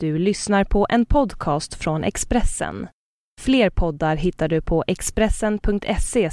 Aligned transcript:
Du 0.00 0.18
lyssnar 0.18 0.64
på 0.64 0.86
en 0.90 1.06
podcast 1.06 1.74
från 1.74 2.04
Expressen. 2.04 2.88
Fler 3.40 3.70
poddar 3.70 4.16
hittar 4.16 4.48
du 4.48 4.62
på 4.62 4.84
expressen.se 4.86 6.30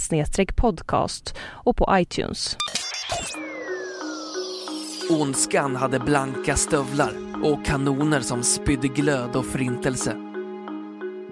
podcast 0.55 1.35
och 1.41 1.77
på 1.77 1.87
iTunes. 1.91 2.57
Ondskan 5.09 5.75
hade 5.75 5.99
blanka 5.99 6.55
stövlar 6.55 7.11
och 7.43 7.65
kanoner 7.65 8.19
som 8.19 8.43
spydde 8.43 8.87
glöd 8.87 9.35
och 9.35 9.45
förintelse. 9.45 10.15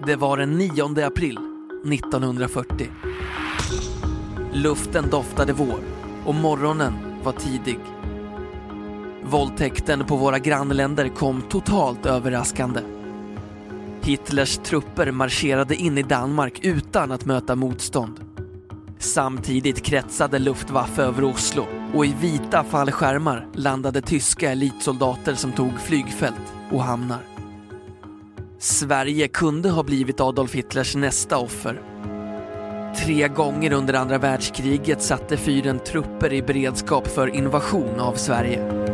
Det 0.06 0.16
var 0.16 0.36
den 0.36 0.58
9 0.58 1.06
april 1.06 1.38
1940. 1.92 2.88
Luften 4.52 5.10
doftade 5.10 5.52
vår 5.52 5.80
och 6.26 6.34
morgonen 6.34 6.92
var 7.24 7.32
tidig. 7.32 7.78
Våldtäkten 9.24 10.04
på 10.04 10.16
våra 10.16 10.38
grannländer 10.38 11.08
kom 11.08 11.42
totalt 11.42 12.06
överraskande. 12.06 12.80
Hitlers 14.02 14.58
trupper 14.58 15.10
marscherade 15.10 15.74
in 15.74 15.98
i 15.98 16.02
Danmark 16.02 16.60
utan 16.62 17.12
att 17.12 17.24
möta 17.24 17.56
motstånd. 17.56 18.20
Samtidigt 18.98 19.82
kretsade 19.82 20.38
Luftwaffe 20.38 21.02
över 21.02 21.24
Oslo 21.24 21.66
och 21.94 22.06
i 22.06 22.14
vita 22.20 22.64
fallskärmar 22.64 23.48
landade 23.54 24.02
tyska 24.02 24.52
elitsoldater 24.52 25.34
som 25.34 25.52
tog 25.52 25.80
flygfält 25.80 26.54
och 26.70 26.82
hamnar. 26.82 27.20
Sverige 28.58 29.28
kunde 29.28 29.70
ha 29.70 29.82
blivit 29.82 30.20
Adolf 30.20 30.54
Hitlers 30.54 30.96
nästa 30.96 31.38
offer. 31.38 31.82
Tre 33.04 33.28
gånger 33.28 33.72
under 33.72 33.94
andra 33.94 34.18
världskriget 34.18 35.02
satte 35.02 35.36
fyren 35.36 35.78
trupper 35.78 36.32
i 36.32 36.42
beredskap 36.42 37.08
för 37.08 37.36
invasion 37.36 38.00
av 38.00 38.14
Sverige. 38.14 38.91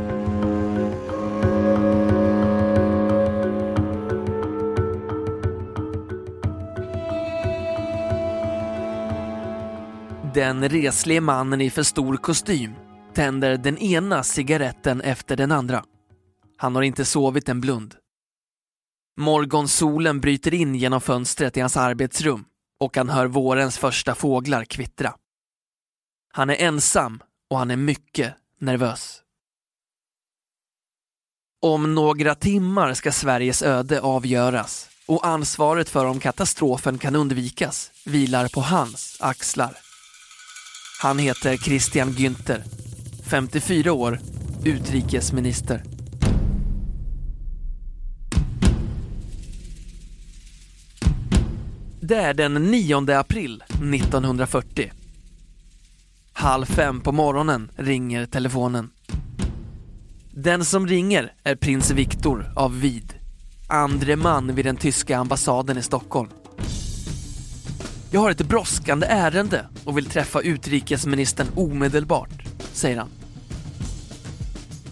Den 10.38 10.68
reslige 10.68 11.20
mannen 11.20 11.60
i 11.60 11.70
för 11.70 11.82
stor 11.82 12.16
kostym 12.16 12.74
tänder 13.14 13.56
den 13.56 13.78
ena 13.78 14.22
cigaretten 14.22 15.00
efter 15.00 15.36
den 15.36 15.52
andra. 15.52 15.84
Han 16.56 16.74
har 16.74 16.82
inte 16.82 17.04
sovit 17.04 17.48
en 17.48 17.60
blund. 17.60 17.94
Morgonsolen 19.16 20.20
bryter 20.20 20.54
in 20.54 20.74
genom 20.74 21.00
fönstret 21.00 21.56
i 21.56 21.60
hans 21.60 21.76
arbetsrum 21.76 22.44
och 22.80 22.96
han 22.96 23.08
hör 23.08 23.26
vårens 23.26 23.78
första 23.78 24.14
fåglar 24.14 24.64
kvittra. 24.64 25.14
Han 26.32 26.50
är 26.50 26.56
ensam 26.56 27.22
och 27.50 27.58
han 27.58 27.70
är 27.70 27.76
mycket 27.76 28.34
nervös. 28.60 29.22
Om 31.62 31.94
några 31.94 32.34
timmar 32.34 32.94
ska 32.94 33.12
Sveriges 33.12 33.62
öde 33.62 34.00
avgöras 34.00 34.90
och 35.06 35.26
ansvaret 35.26 35.88
för 35.88 36.06
om 36.06 36.20
katastrofen 36.20 36.98
kan 36.98 37.16
undvikas 37.16 37.90
vilar 38.04 38.48
på 38.48 38.60
hans 38.60 39.16
axlar. 39.20 39.87
Han 41.00 41.18
heter 41.18 41.56
Christian 41.56 42.10
Günther, 42.10 42.64
54 43.22 43.92
år, 43.92 44.20
utrikesminister. 44.64 45.82
Det 52.00 52.16
är 52.16 52.34
den 52.34 52.54
9 52.54 53.18
april 53.18 53.62
1940. 53.68 54.92
Halv 56.32 56.64
fem 56.64 57.00
på 57.00 57.12
morgonen 57.12 57.70
ringer 57.76 58.26
telefonen. 58.26 58.90
Den 60.34 60.64
som 60.64 60.86
ringer 60.86 61.32
är 61.42 61.56
prins 61.56 61.90
Viktor 61.90 62.52
av 62.56 62.80
Vid, 62.80 63.14
andre 63.68 64.16
man 64.16 64.54
vid 64.54 64.64
den 64.64 64.76
tyska 64.76 65.18
ambassaden 65.18 65.78
i 65.78 65.82
Stockholm. 65.82 66.30
Jag 68.10 68.20
har 68.20 68.30
ett 68.30 68.48
brådskande 68.48 69.06
ärende 69.06 69.66
och 69.84 69.98
vill 69.98 70.06
träffa 70.06 70.40
utrikesministern 70.40 71.46
omedelbart, 71.54 72.42
säger 72.72 72.98
han. 72.98 73.08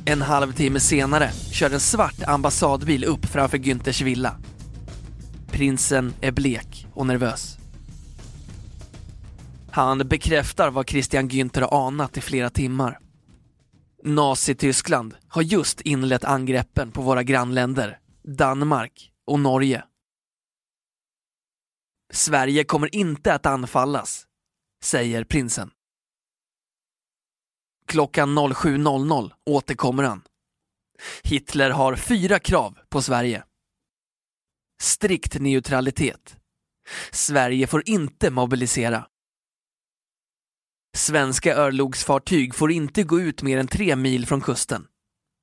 En 0.04 0.22
halvtimme 0.22 0.80
senare 0.80 1.30
kör 1.50 1.70
en 1.70 1.80
svart 1.80 2.22
ambassadbil 2.26 3.04
upp 3.04 3.26
framför 3.26 3.58
Günthers 3.58 4.02
villa. 4.02 4.36
Prinsen 5.50 6.14
är 6.20 6.32
blek 6.32 6.86
och 6.94 7.06
nervös. 7.06 7.58
Han 9.70 9.98
bekräftar 9.98 10.70
vad 10.70 10.88
Christian 10.88 11.28
Günther 11.30 11.60
har 11.60 11.86
anat 11.86 12.16
i 12.16 12.20
flera 12.20 12.50
timmar. 12.50 12.98
Nazityskland 14.04 15.14
har 15.28 15.42
just 15.42 15.80
inlett 15.80 16.24
angreppen 16.24 16.90
på 16.90 17.02
våra 17.02 17.22
grannländer, 17.22 17.98
Danmark 18.38 19.10
och 19.26 19.40
Norge. 19.40 19.82
Sverige 22.12 22.64
kommer 22.64 22.94
inte 22.94 23.34
att 23.34 23.46
anfallas, 23.46 24.26
säger 24.82 25.24
prinsen. 25.24 25.70
Klockan 27.86 28.38
07.00 28.38 29.32
återkommer 29.46 30.02
han. 30.02 30.22
Hitler 31.22 31.70
har 31.70 31.96
fyra 31.96 32.38
krav 32.38 32.78
på 32.88 33.02
Sverige. 33.02 33.44
Strikt 34.82 35.40
neutralitet. 35.40 36.36
Sverige 37.10 37.66
får 37.66 37.82
inte 37.86 38.30
mobilisera. 38.30 39.06
Svenska 40.96 41.56
örlogsfartyg 41.56 42.54
får 42.54 42.72
inte 42.72 43.02
gå 43.02 43.20
ut 43.20 43.42
mer 43.42 43.58
än 43.58 43.66
tre 43.66 43.96
mil 43.96 44.26
från 44.26 44.40
kusten. 44.40 44.86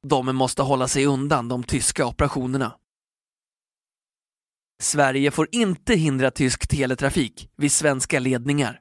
De 0.07 0.35
måste 0.35 0.61
hålla 0.61 0.87
sig 0.87 1.05
undan 1.05 1.47
de 1.47 1.63
tyska 1.63 2.05
operationerna. 2.05 2.77
Sverige 4.83 5.31
får 5.31 5.47
inte 5.51 5.95
hindra 5.95 6.31
tysk 6.31 6.67
teletrafik 6.67 7.49
vid 7.57 7.71
svenska 7.71 8.19
ledningar. 8.19 8.79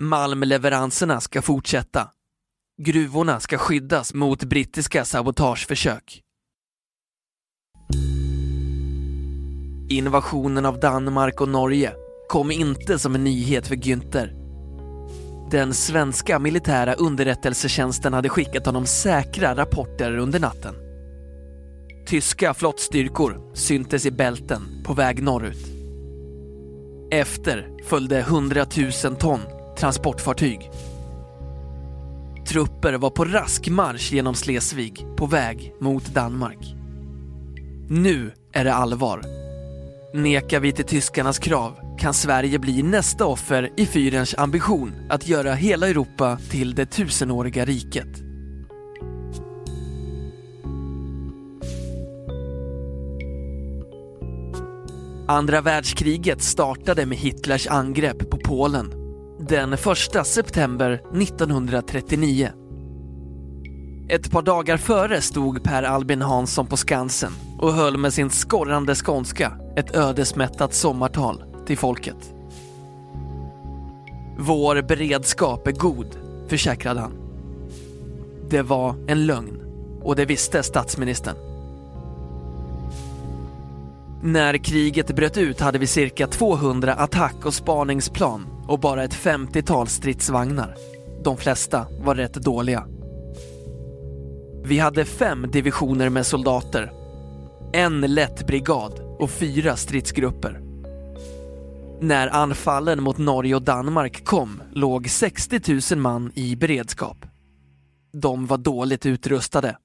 Malmleveranserna 0.00 1.20
ska 1.20 1.42
fortsätta. 1.42 2.08
Gruvorna 2.82 3.40
ska 3.40 3.58
skyddas 3.58 4.14
mot 4.14 4.44
brittiska 4.44 5.04
sabotageförsök. 5.04 6.22
Invasionen 9.90 10.66
av 10.66 10.80
Danmark 10.80 11.40
och 11.40 11.48
Norge 11.48 11.92
kom 12.28 12.50
inte 12.50 12.98
som 12.98 13.14
en 13.14 13.24
nyhet 13.24 13.66
för 13.66 13.76
Günther. 13.76 14.32
Den 15.50 15.74
svenska 15.74 16.38
militära 16.38 16.94
underrättelsetjänsten 16.94 18.12
hade 18.12 18.28
skickat 18.28 18.66
honom 18.66 18.86
säkra 18.86 19.54
rapporter 19.54 20.16
under 20.16 20.40
natten. 20.40 20.81
Tyska 22.06 22.54
flottstyrkor 22.54 23.54
syntes 23.54 24.06
i 24.06 24.10
bälten 24.10 24.62
på 24.84 24.94
väg 24.94 25.22
norrut. 25.22 25.66
Efter 27.10 27.68
följde 27.84 28.18
100 28.18 28.66
000 29.04 29.16
ton 29.16 29.40
transportfartyg. 29.78 30.70
Trupper 32.48 32.92
var 32.92 33.10
på 33.10 33.24
rask 33.24 33.68
marsch 33.68 34.12
genom 34.12 34.34
Slesvig 34.34 35.06
på 35.16 35.26
väg 35.26 35.74
mot 35.80 36.06
Danmark. 36.06 36.74
Nu 37.88 38.32
är 38.52 38.64
det 38.64 38.74
allvar. 38.74 39.22
Nekar 40.14 40.60
vi 40.60 40.72
till 40.72 40.84
tyskarnas 40.84 41.38
krav 41.38 41.96
kan 41.98 42.14
Sverige 42.14 42.58
bli 42.58 42.82
nästa 42.82 43.26
offer 43.26 43.70
i 43.76 43.86
fyrens 43.86 44.34
ambition 44.38 44.94
att 45.10 45.28
göra 45.28 45.54
hela 45.54 45.88
Europa 45.88 46.38
till 46.50 46.74
det 46.74 46.86
tusenåriga 46.86 47.64
riket. 47.64 48.31
Andra 55.32 55.60
världskriget 55.60 56.42
startade 56.42 57.06
med 57.06 57.18
Hitlers 57.18 57.66
angrepp 57.66 58.30
på 58.30 58.36
Polen 58.36 58.92
den 59.48 59.72
1 59.72 60.26
september 60.26 60.90
1939. 60.90 62.48
Ett 64.08 64.30
par 64.30 64.42
dagar 64.42 64.76
före 64.76 65.20
stod 65.20 65.62
Per 65.62 65.82
Albin 65.82 66.22
Hansson 66.22 66.66
på 66.66 66.76
Skansen 66.76 67.32
och 67.58 67.72
höll 67.72 67.96
med 67.96 68.14
sin 68.14 68.30
skorrande 68.30 68.94
skånska 68.94 69.52
ett 69.76 69.96
ödesmättat 69.96 70.74
sommartal 70.74 71.44
till 71.66 71.78
folket. 71.78 72.34
Vår 74.38 74.82
beredskap 74.82 75.66
är 75.66 75.72
god, 75.72 76.16
försäkrade 76.48 77.00
han. 77.00 77.12
Det 78.50 78.62
var 78.62 78.94
en 79.08 79.26
lögn 79.26 79.62
och 80.02 80.16
det 80.16 80.24
visste 80.24 80.62
statsministern. 80.62 81.51
När 84.24 84.64
kriget 84.64 85.16
bröt 85.16 85.36
ut 85.36 85.60
hade 85.60 85.78
vi 85.78 85.86
cirka 85.86 86.26
200 86.26 86.94
attack 86.94 87.46
och 87.46 87.54
spaningsplan 87.54 88.46
och 88.68 88.80
bara 88.80 89.04
ett 89.04 89.14
50-tal 89.14 89.88
stridsvagnar. 89.88 90.74
De 91.24 91.36
flesta 91.36 91.86
var 92.00 92.14
rätt 92.14 92.34
dåliga. 92.34 92.86
Vi 94.64 94.78
hade 94.78 95.04
fem 95.04 95.46
divisioner 95.52 96.08
med 96.08 96.26
soldater, 96.26 96.92
en 97.72 98.00
lätt 98.00 98.46
brigad 98.46 99.00
och 99.18 99.30
fyra 99.30 99.76
stridsgrupper. 99.76 100.60
När 102.00 102.28
anfallen 102.28 103.02
mot 103.02 103.18
Norge 103.18 103.54
och 103.54 103.62
Danmark 103.62 104.24
kom 104.24 104.62
låg 104.72 105.10
60 105.10 105.94
000 105.94 106.02
man 106.02 106.32
i 106.34 106.56
beredskap. 106.56 107.26
De 108.12 108.46
var 108.46 108.58
dåligt 108.58 109.06
utrustade. 109.06 109.76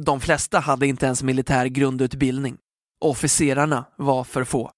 De 0.00 0.20
flesta 0.20 0.58
hade 0.58 0.86
inte 0.86 1.06
ens 1.06 1.22
militär 1.22 1.66
grundutbildning. 1.66 2.56
Officerarna 3.00 3.84
var 3.96 4.24
för 4.24 4.44
få. 4.44 4.72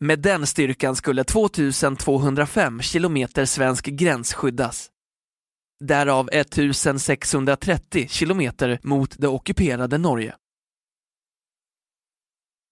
Med 0.00 0.18
den 0.18 0.46
styrkan 0.46 0.96
skulle 0.96 1.24
2205 1.24 2.80
kilometer 2.80 3.44
svensk 3.44 3.86
gräns 3.86 4.34
skyddas. 4.34 4.90
Därav 5.84 6.28
1630 6.32 8.08
kilometer 8.08 8.78
mot 8.82 9.18
det 9.18 9.28
ockuperade 9.28 9.98
Norge. 9.98 10.34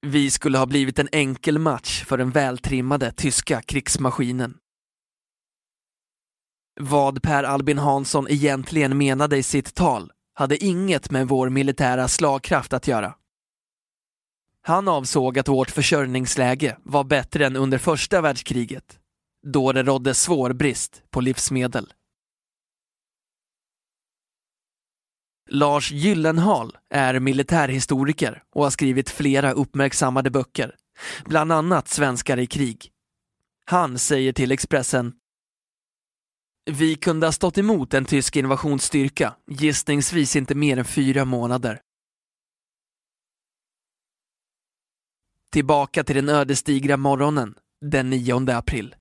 Vi 0.06 0.30
skulle 0.30 0.58
ha 0.58 0.66
blivit 0.66 0.98
en 0.98 1.08
enkel 1.12 1.58
match 1.58 2.04
för 2.04 2.18
den 2.18 2.30
vältrimmade 2.30 3.12
tyska 3.12 3.62
krigsmaskinen. 3.62 4.58
Vad 6.80 7.22
Per 7.22 7.44
Albin 7.44 7.78
Hansson 7.78 8.26
egentligen 8.28 8.98
menade 8.98 9.36
i 9.36 9.42
sitt 9.42 9.74
tal 9.74 10.12
hade 10.34 10.64
inget 10.64 11.10
med 11.10 11.28
vår 11.28 11.48
militära 11.48 12.08
slagkraft 12.08 12.72
att 12.72 12.88
göra. 12.88 13.14
Han 14.62 14.88
avsåg 14.88 15.38
att 15.38 15.48
vårt 15.48 15.70
försörjningsläge 15.70 16.76
var 16.82 17.04
bättre 17.04 17.46
än 17.46 17.56
under 17.56 17.78
första 17.78 18.20
världskriget, 18.20 18.98
då 19.46 19.72
det 19.72 19.82
rådde 19.82 20.14
svår 20.14 20.52
brist 20.52 21.02
på 21.10 21.20
livsmedel. 21.20 21.92
Lars 25.50 25.90
Gyllenhaal 25.92 26.76
är 26.90 27.20
militärhistoriker 27.20 28.42
och 28.54 28.62
har 28.62 28.70
skrivit 28.70 29.10
flera 29.10 29.52
uppmärksammade 29.52 30.30
böcker, 30.30 30.76
bland 31.24 31.52
annat 31.52 31.88
Svenskar 31.88 32.38
i 32.38 32.46
krig. 32.46 32.90
Han 33.64 33.98
säger 33.98 34.32
till 34.32 34.52
Expressen 34.52 35.12
vi 36.70 36.94
kunde 36.94 37.26
ha 37.26 37.32
stått 37.32 37.58
emot 37.58 37.94
en 37.94 38.04
tysk 38.04 38.36
invasionsstyrka, 38.36 39.34
gissningsvis 39.50 40.36
inte 40.36 40.54
mer 40.54 40.76
än 40.76 40.84
fyra 40.84 41.24
månader. 41.24 41.80
Tillbaka 45.52 46.04
till 46.04 46.16
den 46.16 46.28
ödesdigra 46.28 46.96
morgonen 46.96 47.54
den 47.80 48.10
9 48.10 48.50
april. 48.50 48.96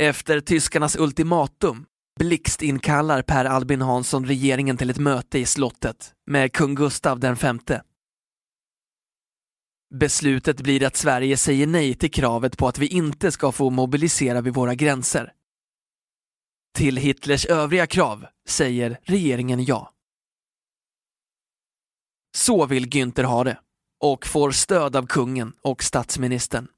Efter 0.00 0.40
tyskarnas 0.40 0.96
ultimatum 0.96 1.86
blixtinkallar 2.18 3.22
Per 3.22 3.44
Albin 3.44 3.82
Hansson 3.82 4.26
regeringen 4.26 4.76
till 4.76 4.90
ett 4.90 4.98
möte 4.98 5.38
i 5.38 5.46
slottet 5.46 6.14
med 6.26 6.52
kung 6.52 6.74
Gustav 6.74 7.20
den 7.20 7.36
femte. 7.36 7.82
Beslutet 9.94 10.60
blir 10.60 10.86
att 10.86 10.96
Sverige 10.96 11.36
säger 11.36 11.66
nej 11.66 11.94
till 11.94 12.10
kravet 12.10 12.58
på 12.58 12.68
att 12.68 12.78
vi 12.78 12.86
inte 12.86 13.32
ska 13.32 13.52
få 13.52 13.70
mobilisera 13.70 14.40
vid 14.40 14.54
våra 14.54 14.74
gränser. 14.74 15.32
Till 16.74 16.96
Hitlers 16.96 17.46
övriga 17.46 17.86
krav 17.86 18.26
säger 18.48 18.98
regeringen 19.02 19.64
ja. 19.64 19.92
Så 22.36 22.66
vill 22.66 22.86
Günther 22.88 23.22
ha 23.22 23.44
det 23.44 23.58
och 24.02 24.26
får 24.26 24.50
stöd 24.50 24.96
av 24.96 25.06
kungen 25.06 25.52
och 25.62 25.82
statsministern. 25.82 26.68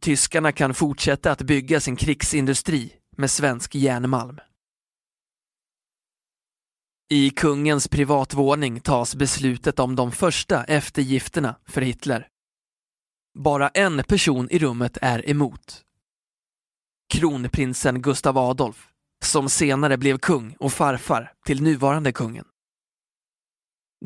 Tyskarna 0.00 0.52
kan 0.52 0.74
fortsätta 0.74 1.30
att 1.30 1.42
bygga 1.42 1.80
sin 1.80 1.96
krigsindustri 1.96 2.92
med 3.16 3.30
svensk 3.30 3.74
järnmalm. 3.74 4.38
I 7.10 7.30
kungens 7.30 7.88
privatvåning 7.88 8.80
tas 8.80 9.14
beslutet 9.14 9.78
om 9.78 9.96
de 9.96 10.12
första 10.12 10.64
eftergifterna 10.64 11.56
för 11.66 11.80
Hitler. 11.80 12.28
Bara 13.38 13.68
en 13.68 14.04
person 14.04 14.48
i 14.50 14.58
rummet 14.58 14.98
är 15.02 15.30
emot. 15.30 15.82
Kronprinsen 17.14 18.02
Gustav 18.02 18.38
Adolf, 18.38 18.88
som 19.24 19.48
senare 19.48 19.96
blev 19.96 20.18
kung 20.18 20.56
och 20.58 20.72
farfar 20.72 21.32
till 21.44 21.62
nuvarande 21.62 22.12
kungen. 22.12 22.44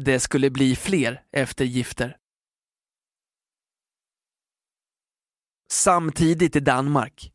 Det 0.04 0.20
skulle 0.20 0.50
bli 0.50 0.76
fler 0.76 1.22
eftergifter. 1.32 2.16
Samtidigt 5.72 6.56
i 6.56 6.60
Danmark. 6.60 7.32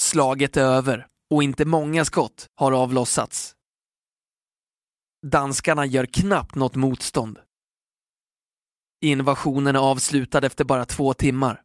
Slaget 0.00 0.56
är 0.56 0.62
över 0.62 1.06
och 1.30 1.42
inte 1.42 1.64
många 1.64 2.04
skott 2.04 2.46
har 2.54 2.72
avlossats. 2.72 3.54
Danskarna 5.26 5.86
gör 5.86 6.06
knappt 6.06 6.54
något 6.54 6.74
motstånd. 6.74 7.38
Invasionen 9.00 9.76
är 9.76 9.80
avslutad 9.80 10.46
efter 10.46 10.64
bara 10.64 10.84
två 10.84 11.14
timmar. 11.14 11.62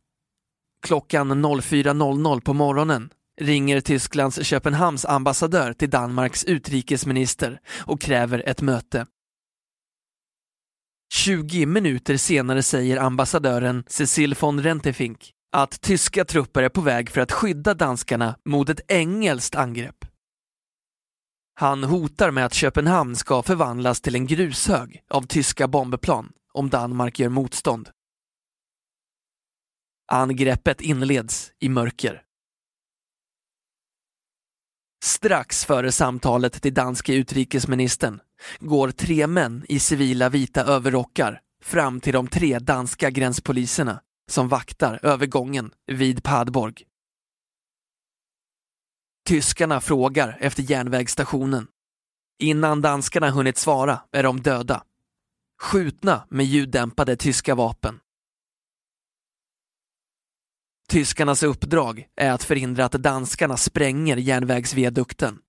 Klockan 0.81 1.45
04.00 1.45 2.41
på 2.41 2.53
morgonen 2.53 3.13
ringer 3.41 3.81
Tysklands 3.81 4.45
Köpenhamns 4.45 5.05
ambassadör 5.05 5.73
till 5.73 5.89
Danmarks 5.89 6.43
utrikesminister 6.43 7.61
och 7.85 8.01
kräver 8.01 8.43
ett 8.49 8.61
möte. 8.61 9.05
20 11.13 11.65
minuter 11.65 12.17
senare 12.17 12.63
säger 12.63 12.97
ambassadören 12.97 13.83
Cecil 13.87 14.35
von 14.39 14.63
Rentefink 14.63 15.31
att 15.51 15.81
tyska 15.81 16.25
trupper 16.25 16.63
är 16.63 16.69
på 16.69 16.81
väg 16.81 17.09
för 17.09 17.21
att 17.21 17.31
skydda 17.31 17.73
danskarna 17.73 18.35
mot 18.45 18.69
ett 18.69 18.91
engelskt 18.91 19.55
angrepp. 19.55 20.05
Han 21.59 21.83
hotar 21.83 22.31
med 22.31 22.45
att 22.45 22.53
Köpenhamn 22.53 23.15
ska 23.15 23.43
förvandlas 23.43 24.01
till 24.01 24.15
en 24.15 24.27
grushög 24.27 25.03
av 25.09 25.21
tyska 25.21 25.67
bombplan 25.67 26.31
om 26.53 26.69
Danmark 26.69 27.19
gör 27.19 27.29
motstånd. 27.29 27.89
Angreppet 30.11 30.81
inleds 30.81 31.51
i 31.59 31.69
mörker. 31.69 32.24
Strax 35.05 35.65
före 35.65 35.91
samtalet 35.91 36.61
till 36.61 36.73
danske 36.73 37.13
utrikesministern 37.13 38.19
går 38.59 38.91
tre 38.91 39.27
män 39.27 39.65
i 39.69 39.79
civila 39.79 40.29
vita 40.29 40.63
överrockar 40.63 41.41
fram 41.63 41.99
till 42.01 42.13
de 42.13 42.27
tre 42.27 42.59
danska 42.59 43.09
gränspoliserna 43.09 44.01
som 44.31 44.47
vaktar 44.47 44.99
övergången 45.03 45.71
vid 45.91 46.23
Padborg. 46.23 46.75
Tyskarna 49.27 49.81
frågar 49.81 50.37
efter 50.41 50.63
järnvägsstationen. 50.63 51.67
Innan 52.39 52.81
danskarna 52.81 53.29
hunnit 53.29 53.57
svara 53.57 53.99
är 54.11 54.23
de 54.23 54.41
döda. 54.41 54.83
Skjutna 55.61 56.27
med 56.29 56.45
ljuddämpade 56.45 57.15
tyska 57.15 57.55
vapen. 57.55 57.99
Tyskarnas 60.87 61.43
uppdrag 61.43 62.07
är 62.15 62.31
att 62.31 62.43
förhindra 62.43 62.85
att 62.85 62.91
danskarna 62.91 63.57
spränger 63.57 64.17
järnvägsviadukten. 64.17 65.39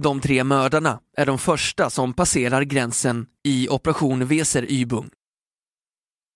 De 0.00 0.20
tre 0.20 0.44
mördarna 0.44 1.00
är 1.16 1.26
de 1.26 1.38
första 1.38 1.90
som 1.90 2.12
passerar 2.14 2.62
gränsen 2.62 3.26
i 3.44 3.68
Operation 3.68 4.26
Weser-Ybung. 4.26 5.10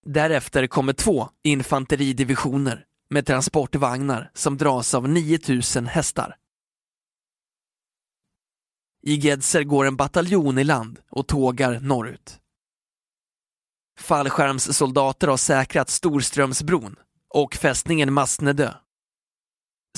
Därefter 0.07 0.67
kommer 0.67 0.93
två 0.93 1.29
infanteridivisioner 1.45 2.85
med 3.11 3.27
transportvagnar 3.27 4.31
som 4.35 4.57
dras 4.57 4.95
av 4.95 5.09
9000 5.09 5.87
hästar. 5.87 6.37
I 9.03 9.15
Gedser 9.15 9.65
går 9.65 9.87
en 9.87 9.97
bataljon 9.97 10.59
i 10.59 10.65
land 10.65 11.01
och 11.11 11.29
tågar 11.29 11.81
norrut. 11.81 12.41
Fallskärmssoldater 13.99 15.29
har 15.29 15.37
säkrat 15.37 15.91
Storströmsbron 15.91 16.97
och 17.35 17.55
fästningen 17.55 18.13
Masnedö. 18.13 18.73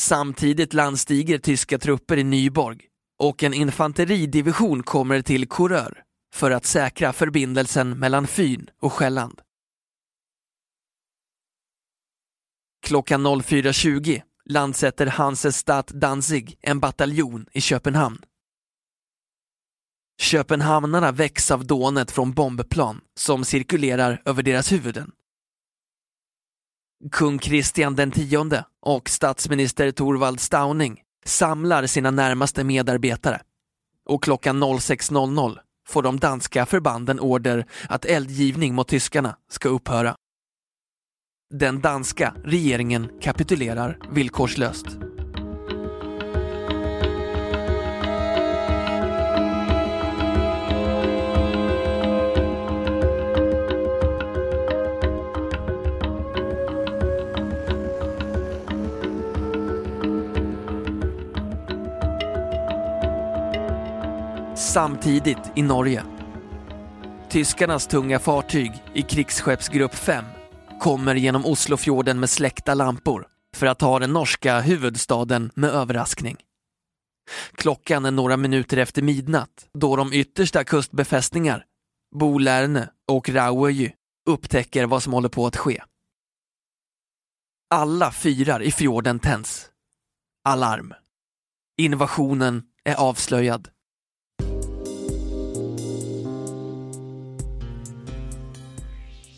Samtidigt 0.00 0.74
landstiger 0.74 1.38
tyska 1.38 1.78
trupper 1.78 2.16
i 2.16 2.24
Nyborg 2.24 2.80
och 3.18 3.42
en 3.42 3.54
infanteridivision 3.54 4.82
kommer 4.82 5.22
till 5.22 5.48
Korör 5.48 6.02
för 6.34 6.50
att 6.50 6.66
säkra 6.66 7.12
förbindelsen 7.12 7.98
mellan 7.98 8.26
Fyn 8.26 8.70
och 8.80 8.92
Själland. 8.92 9.40
Klockan 12.86 13.26
04.20 13.26 14.22
landsätter 14.44 15.06
Hansestadt 15.06 15.88
Danzig 15.88 16.58
en 16.60 16.80
bataljon 16.80 17.46
i 17.52 17.60
Köpenhamn. 17.60 18.24
Köpenhamnarna 20.20 21.12
väcks 21.12 21.50
av 21.50 21.66
dånet 21.66 22.10
från 22.10 22.32
bombplan 22.32 23.00
som 23.14 23.44
cirkulerar 23.44 24.22
över 24.24 24.42
deras 24.42 24.72
huvuden. 24.72 25.12
Kung 27.11 27.38
Kristian 27.38 27.97
den 27.97 28.11
tionde 28.11 28.64
och 28.80 29.09
statsminister 29.09 29.90
Torvald 29.90 30.40
Stauning 30.40 31.00
samlar 31.25 31.87
sina 31.87 32.11
närmaste 32.11 32.64
medarbetare 32.64 33.40
och 34.09 34.23
klockan 34.23 34.64
06.00 34.64 35.59
får 35.88 36.02
de 36.02 36.18
danska 36.18 36.66
förbanden 36.66 37.21
order 37.21 37.66
att 37.88 38.04
eldgivning 38.04 38.75
mot 38.75 38.88
tyskarna 38.88 39.37
ska 39.50 39.68
upphöra. 39.68 40.14
Den 41.54 41.80
danska 41.80 42.35
regeringen 42.44 43.11
kapitulerar 43.21 43.99
villkorslöst. 44.11 44.87
Samtidigt 64.72 65.38
i 65.56 65.62
Norge. 65.62 66.04
Tyskarnas 67.30 67.86
tunga 67.86 68.18
fartyg 68.18 68.72
i 68.94 69.02
krigsskeppsgrupp 69.02 69.94
5 69.94 70.24
kommer 70.80 71.14
genom 71.14 71.46
Oslofjorden 71.46 72.20
med 72.20 72.30
släckta 72.30 72.74
lampor 72.74 73.26
för 73.56 73.66
att 73.66 73.78
ta 73.78 73.98
den 73.98 74.12
norska 74.12 74.60
huvudstaden 74.60 75.50
med 75.54 75.70
överraskning. 75.70 76.36
Klockan 77.52 78.04
är 78.04 78.10
några 78.10 78.36
minuter 78.36 78.76
efter 78.76 79.02
midnatt 79.02 79.68
då 79.74 79.96
de 79.96 80.12
yttersta 80.12 80.64
kustbefästningar, 80.64 81.64
Bolärne 82.14 82.88
och 83.08 83.28
Rauöjy, 83.28 83.90
upptäcker 84.28 84.86
vad 84.86 85.02
som 85.02 85.12
håller 85.12 85.28
på 85.28 85.46
att 85.46 85.56
ske. 85.56 85.82
Alla 87.70 88.12
fyrar 88.12 88.62
i 88.62 88.72
fjorden 88.72 89.18
tänds. 89.18 89.70
Alarm. 90.44 90.94
Invasionen 91.78 92.62
är 92.84 92.94
avslöjad. 92.94 93.68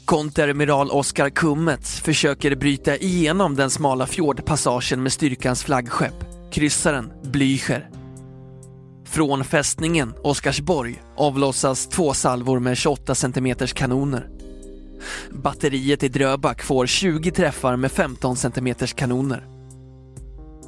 Konteramiral 0.04 0.90
Oskar 0.90 1.30
Kummets 1.30 2.00
försöker 2.00 2.56
bryta 2.56 2.96
igenom 2.96 3.56
den 3.56 3.70
smala 3.70 4.06
fjordpassagen 4.06 5.02
med 5.02 5.12
styrkans 5.12 5.64
flaggskepp, 5.64 6.24
kryssaren 6.52 7.12
Blücher. 7.22 7.88
Från 9.04 9.44
fästningen 9.44 10.14
Oskarsborg 10.22 11.02
avlossas 11.16 11.88
två 11.88 12.14
salvor 12.14 12.58
med 12.58 12.76
28 12.76 13.14
cm 13.14 13.54
kanoner. 13.74 14.28
Batteriet 15.30 16.02
i 16.02 16.08
Dröback 16.08 16.62
får 16.62 16.86
20 16.86 17.30
träffar 17.30 17.76
med 17.76 17.92
15 17.92 18.36
cm 18.36 18.74
kanoner. 18.94 19.46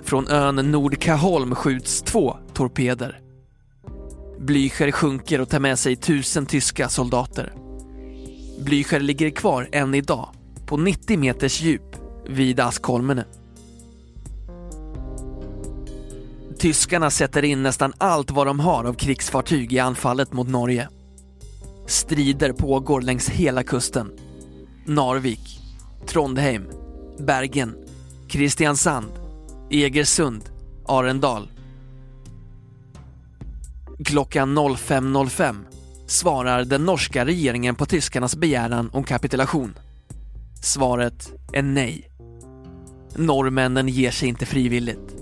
Från 0.05 0.28
ön 0.28 0.57
Nordkaholm 0.57 1.55
skjuts 1.55 2.02
två 2.02 2.37
torpeder. 2.55 3.21
Blücher 4.38 4.90
sjunker 4.90 5.40
och 5.40 5.49
tar 5.49 5.61
med 5.61 5.78
sig 5.78 5.97
tusen 5.97 6.47
tyska 6.47 6.88
soldater. 6.88 7.65
Blücher 8.59 9.01
ligger 9.01 9.31
kvar 9.31 9.69
än 9.73 9.95
idag, 9.95 10.29
på 10.67 10.77
90 10.77 11.19
meters 11.19 11.61
djup, 11.61 11.97
vid 12.29 12.61
Askholmene. 12.61 13.25
Tyskarna 16.59 17.11
sätter 17.11 17.43
in 17.43 17.63
nästan 17.63 17.93
allt 17.99 18.31
vad 18.31 18.47
de 18.47 18.61
har 18.61 18.85
av 18.85 18.95
krigsfartyg 18.95 19.73
i 19.73 19.79
anfallet 19.79 20.33
mot 20.33 20.49
Norge. 20.49 20.89
Strider 21.87 22.53
pågår 22.53 23.01
längs 23.01 23.29
hela 23.29 23.63
kusten. 23.63 24.11
Narvik, 24.87 25.61
Trondheim, 26.07 26.69
Bergen, 27.19 27.75
Kristiansand, 28.29 29.13
Egersund, 29.71 30.43
Arendal. 30.87 31.49
Klockan 34.05 34.59
05.05 34.59 35.57
svarar 36.07 36.65
den 36.65 36.85
norska 36.85 37.25
regeringen 37.25 37.75
på 37.75 37.87
tyskarnas 37.87 38.37
begäran 38.37 38.91
om 38.93 39.05
kapitulation. 39.05 39.75
Svaret 40.63 41.33
är 41.53 41.63
nej. 41.63 42.11
Norrmännen 43.15 43.89
ger 43.89 44.11
sig 44.11 44.29
inte 44.29 44.47
frivilligt. 44.47 45.17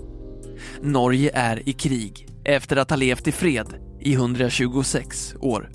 Norge 0.81 1.31
är 1.33 1.69
i 1.69 1.73
krig 1.73 2.27
efter 2.43 2.77
att 2.77 2.89
ha 2.89 2.97
levt 2.97 3.27
i 3.27 3.31
fred 3.31 3.67
i 3.99 4.13
126 4.13 5.35
år. 5.39 5.69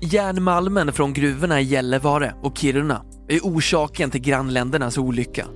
Järnmalmen 0.00 0.92
från 0.92 1.12
gruvorna 1.12 1.60
i 1.60 1.64
Gällivare 1.64 2.34
och 2.42 2.58
Kiruna 2.58 3.04
är 3.28 3.40
orsaken 3.40 4.10
till 4.10 4.20
grannländernas 4.20 4.98
olycka. 4.98 5.46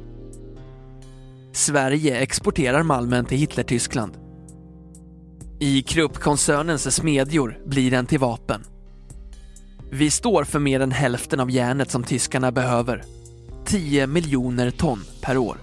Sverige 1.52 2.20
exporterar 2.20 2.82
malmen 2.82 3.24
till 3.24 3.38
Hitlertyskland. 3.38 4.21
I 5.62 5.82
Krupp-koncernens 5.82 6.94
smedjor 6.94 7.58
blir 7.66 7.90
den 7.90 8.06
till 8.06 8.18
vapen. 8.18 8.62
Vi 9.90 10.10
står 10.10 10.44
för 10.44 10.58
mer 10.58 10.80
än 10.80 10.92
hälften 10.92 11.40
av 11.40 11.50
järnet 11.50 11.90
som 11.90 12.04
tyskarna 12.04 12.52
behöver. 12.52 13.04
10 13.64 14.06
miljoner 14.06 14.70
ton 14.70 15.04
per 15.20 15.38
år. 15.38 15.56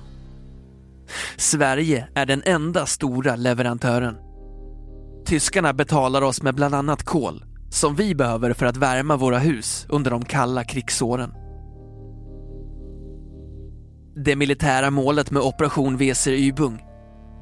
Sverige 1.38 2.08
är 2.16 2.26
den 2.26 2.42
enda 2.46 2.86
stora 2.86 3.36
leverantören. 3.36 4.18
Tyskarna 5.26 5.74
betalar 5.74 6.22
oss 6.22 6.42
med 6.42 6.56
bland 6.56 6.76
annat 6.76 7.04
kol 7.04 7.44
som 7.70 7.96
vi 7.96 8.16
behöver 8.16 8.54
för 8.54 8.66
att 8.66 8.78
värma 8.78 9.18
våra 9.18 9.40
hus 9.40 9.86
under 9.90 10.12
de 10.12 10.26
kalla 10.26 10.64
krigsåren. 10.64 11.34
Det 14.16 14.36
militära 14.36 14.92
målet 14.92 15.32
med 15.32 15.42
Operation 15.42 15.98
Weser 15.98 16.32
Übung, 16.32 16.89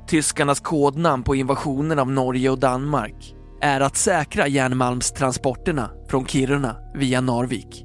tyskarnas 0.07 0.59
kodnamn 0.59 1.23
på 1.23 1.35
invasionen 1.35 1.99
av 1.99 2.11
Norge 2.11 2.49
och 2.49 2.59
Danmark, 2.59 3.35
är 3.61 3.81
att 3.81 3.97
säkra 3.97 4.47
järnmalmstransporterna 4.47 5.89
från 6.09 6.25
Kiruna 6.25 6.75
via 6.95 7.21
Narvik. 7.21 7.83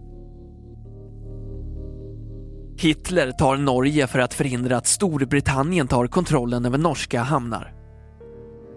Hitler 2.77 3.33
tar 3.33 3.57
Norge 3.57 4.07
för 4.07 4.19
att 4.19 4.35
förhindra 4.35 4.77
att 4.77 4.87
Storbritannien 4.87 5.89
tar 5.89 6.07
kontrollen 6.07 6.65
över 6.65 6.79
norska 6.79 7.23
hamnar. 7.23 7.75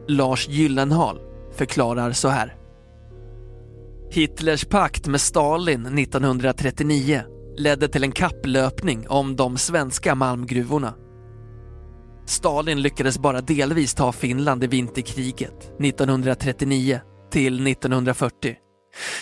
Lars 0.07 0.47
Gyllenhaal 0.47 1.19
förklarar 1.55 2.11
så 2.11 2.27
här. 2.27 2.55
Hitlers 4.11 4.65
pakt 4.65 5.07
med 5.07 5.21
Stalin 5.21 5.99
1939 5.99 7.21
ledde 7.57 7.87
till 7.87 8.03
en 8.03 8.11
kapplöpning 8.11 9.09
om 9.09 9.35
de 9.35 9.57
svenska 9.57 10.15
malmgruvorna. 10.15 10.93
Stalin 12.25 12.81
lyckades 12.81 13.19
bara 13.19 13.41
delvis 13.41 13.93
ta 13.93 14.11
Finland 14.11 14.63
i 14.63 14.67
vinterkriget 14.67 15.71
1939 15.79 16.99
till 17.31 17.67
1940. 17.67 18.55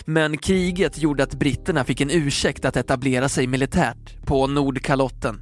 Men 0.06 0.38
kriget 0.38 0.98
gjorde 0.98 1.24
att 1.24 1.34
britterna 1.34 1.84
fick 1.84 2.02
en 2.02 2.10
ursäkt 2.12 2.66
att 2.66 2.78
etablera 2.78 3.30
sig 3.30 3.48
militärt 3.48 4.26
på 4.26 4.48
Nordkalotten. 4.48 5.42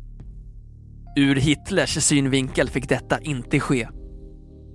Ur 1.15 1.35
Hitlers 1.35 2.03
synvinkel 2.03 2.69
fick 2.69 2.89
detta 2.89 3.19
inte 3.19 3.59
ske. 3.59 3.87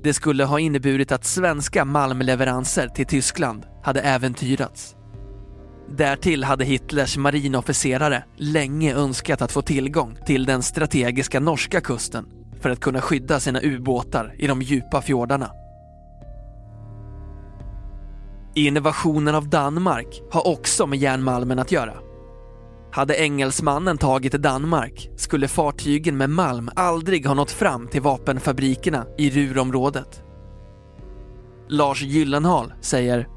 Det 0.02 0.14
skulle 0.14 0.44
ha 0.44 0.60
inneburit 0.60 1.12
att 1.12 1.24
svenska 1.24 1.84
malmleveranser 1.84 2.88
till 2.88 3.06
Tyskland 3.06 3.66
hade 3.82 4.00
äventyrats. 4.00 4.96
Därtill 5.96 6.44
hade 6.44 6.64
Hitlers 6.64 7.16
marinofficerare 7.16 8.24
länge 8.36 8.94
önskat 8.94 9.42
att 9.42 9.52
få 9.52 9.62
tillgång 9.62 10.18
till 10.26 10.44
den 10.44 10.62
strategiska 10.62 11.40
norska 11.40 11.80
kusten 11.80 12.35
för 12.60 12.70
att 12.70 12.80
kunna 12.80 13.00
skydda 13.00 13.40
sina 13.40 13.60
ubåtar 13.62 14.34
i 14.38 14.46
de 14.46 14.62
djupa 14.62 15.02
fjordarna. 15.02 15.50
Invasionen 18.54 19.34
av 19.34 19.48
Danmark 19.48 20.22
har 20.30 20.46
också 20.46 20.86
med 20.86 20.98
järnmalmen 20.98 21.58
att 21.58 21.72
göra. 21.72 21.94
Hade 22.92 23.16
engelsmannen 23.16 23.98
tagit 23.98 24.32
Danmark 24.32 25.10
skulle 25.16 25.48
fartygen 25.48 26.16
med 26.16 26.30
malm 26.30 26.70
aldrig 26.76 27.26
ha 27.26 27.34
nått 27.34 27.50
fram 27.50 27.88
till 27.88 28.02
vapenfabrikerna 28.02 29.06
i 29.18 29.30
Rurområdet. 29.30 30.22
Lars 31.68 32.02
Gyllenhaal 32.02 32.72
säger 32.80 33.28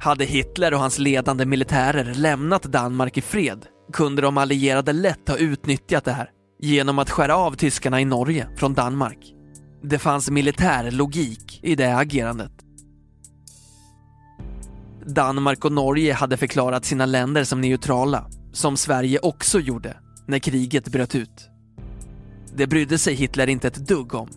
hade 0.00 0.24
Hitler 0.24 0.74
och 0.74 0.80
hans 0.80 0.98
ledande 0.98 1.46
militärer 1.46 2.14
lämnat 2.14 2.62
Danmark 2.62 3.18
i 3.18 3.20
fred 3.20 3.66
kunde 3.92 4.22
de 4.22 4.38
allierade 4.38 4.92
lätt 4.92 5.28
ha 5.28 5.36
utnyttjat 5.36 6.04
det 6.04 6.12
här 6.12 6.30
genom 6.58 6.98
att 6.98 7.10
skära 7.10 7.36
av 7.36 7.52
tyskarna 7.52 8.00
i 8.00 8.04
Norge 8.04 8.48
från 8.56 8.74
Danmark. 8.74 9.18
Det 9.82 9.98
fanns 9.98 10.30
militär 10.30 10.90
logik 10.90 11.60
i 11.62 11.74
det 11.74 11.96
agerandet. 11.96 12.52
Danmark 15.06 15.64
och 15.64 15.72
Norge 15.72 16.12
hade 16.12 16.36
förklarat 16.36 16.84
sina 16.84 17.06
länder 17.06 17.44
som 17.44 17.60
neutrala, 17.60 18.30
som 18.52 18.76
Sverige 18.76 19.18
också 19.18 19.60
gjorde 19.60 19.96
när 20.26 20.38
kriget 20.38 20.88
bröt 20.88 21.14
ut. 21.14 21.48
Det 22.56 22.66
brydde 22.66 22.98
sig 22.98 23.14
Hitler 23.14 23.46
inte 23.46 23.68
ett 23.68 23.88
dugg 23.88 24.14
om. 24.14 24.28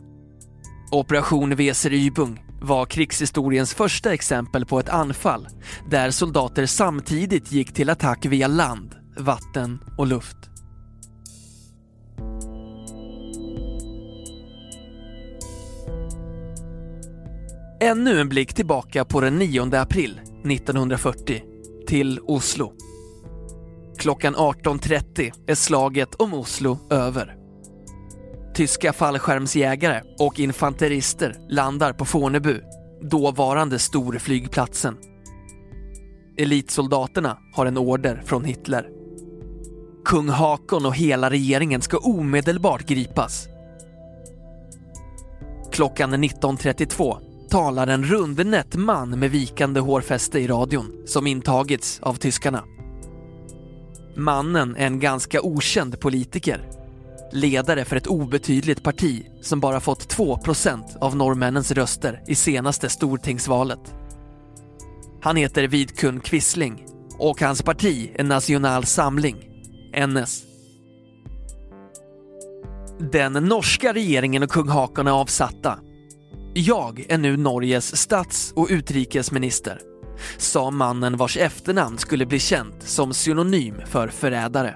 Operation 0.92 1.56
Weser 1.56 1.94
Übung 1.94 2.44
var 2.62 2.86
krigshistoriens 2.86 3.74
första 3.74 4.14
exempel 4.14 4.66
på 4.66 4.80
ett 4.80 4.90
anfall 4.90 5.48
där 5.90 6.12
soldater 6.12 6.66
samtidigt 6.66 7.52
gick 7.52 7.74
till 7.74 7.90
attack 7.90 8.26
via 8.26 8.48
land, 8.48 8.96
vatten 9.18 9.80
och 9.98 10.08
luft. 10.08 10.49
Ännu 17.82 18.22
en 18.22 18.30
blick 18.30 18.54
tillbaka 18.54 19.06
på 19.06 19.22
den 19.22 19.40
9 19.40 19.76
april 19.76 20.22
1940 20.46 21.44
till 21.88 22.20
Oslo. 22.20 22.74
Klockan 23.98 24.36
18.30 24.36 25.32
är 25.48 25.56
slaget 25.56 26.16
om 26.16 26.34
Oslo 26.34 26.78
över. 26.90 27.36
Tyska 28.54 28.94
fallskärmsjägare 28.94 30.02
och 30.20 30.40
infanterister 30.40 31.36
landar 31.50 31.94
på 31.94 32.06
Fornebu, 32.06 32.62
dåvarande 33.02 33.80
storflygplatsen. 33.80 34.98
Elitsoldaterna 36.38 37.38
har 37.54 37.66
en 37.66 37.78
order 37.78 38.22
från 38.26 38.44
Hitler. 38.44 38.99
Kung 40.06 40.29
Hakon 40.29 40.86
och 40.86 40.96
hela 40.96 41.29
regeringen 41.29 41.82
ska 41.82 41.98
omedelbart 41.98 42.86
gripas 42.88 43.48
Klockan 45.72 46.24
19.32 46.24 47.18
talar 47.50 47.88
en 47.88 48.03
rundnätt 48.03 48.75
man 48.75 49.20
med 49.20 49.32
vikande 49.32 49.79
hårfäste 49.79 50.39
i 50.39 50.48
radion 50.48 50.91
som 51.06 51.27
intagits 51.27 52.00
av 52.00 52.13
tyskarna. 52.13 52.63
Mannen 54.15 54.75
är 54.75 54.86
en 54.86 55.00
ganska 55.00 55.41
okänd 55.41 56.00
politiker. 56.00 56.70
Ledare 57.32 57.86
för 57.86 57.96
ett 57.96 58.08
obetydligt 58.08 58.84
parti 58.84 59.25
som 59.41 59.60
bara 59.60 59.79
fått 59.79 60.15
2% 60.15 60.98
av 61.01 61.15
norrmännens 61.15 61.72
röster 61.72 62.24
i 62.27 62.36
senaste 62.36 62.89
stortingsvalet. 62.89 63.94
Han 65.22 65.36
heter 65.36 65.68
Vidkun 65.68 66.20
Quisling 66.20 66.86
och 67.18 67.41
hans 67.41 67.62
parti 67.62 68.12
är 68.15 68.24
National 68.24 68.86
Samling, 68.86 69.49
NS. 69.93 70.43
Den 73.12 73.34
norska 73.34 73.93
regeringen 73.93 74.43
och 74.43 74.50
kung 74.50 74.69
Hakan 74.69 75.08
är 75.08 75.12
avsatta. 75.12 75.79
Jag 76.53 77.05
är 77.10 77.17
nu 77.17 77.38
Norges 77.38 77.98
stats 77.98 78.53
och 78.55 78.67
utrikesminister, 78.69 79.81
sa 80.38 80.72
mannen 80.72 81.17
vars 81.17 81.38
efternamn 81.38 81.98
skulle 81.98 82.25
bli 82.25 82.39
känt 82.39 82.84
som 82.84 83.13
synonym 83.13 83.75
för 83.86 84.08
förrädare. 84.08 84.75